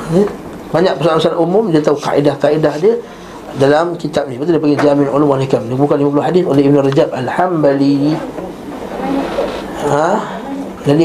[0.09, 0.27] Hmm?
[0.73, 2.95] Banyak persoalan-persoalan umum Dia tahu kaedah-kaedah dia
[3.57, 6.63] Dalam kitab ni Betul dia panggil Jamin Ulum wal Hikam Dia bukan 50 hadis oleh
[6.67, 8.13] Ibn Rajab Al-Hambali
[9.87, 10.09] ha?
[10.85, 11.03] Jadi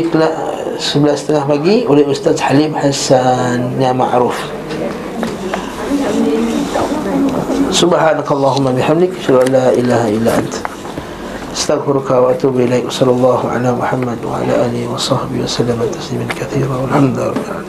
[0.81, 4.39] sebelah setengah pagi Oleh Ustaz Halim Hassan Yang ma'ruf
[7.71, 10.71] Subhanakallahumma bihamdik Syurah la ilaha illa anta
[11.51, 17.27] استغفرك واتوب اليك وصلى الله على محمد وعلى اله وصحبه وسلم تسليما كثيرا والحمد لله
[17.27, 17.61] رب العالمين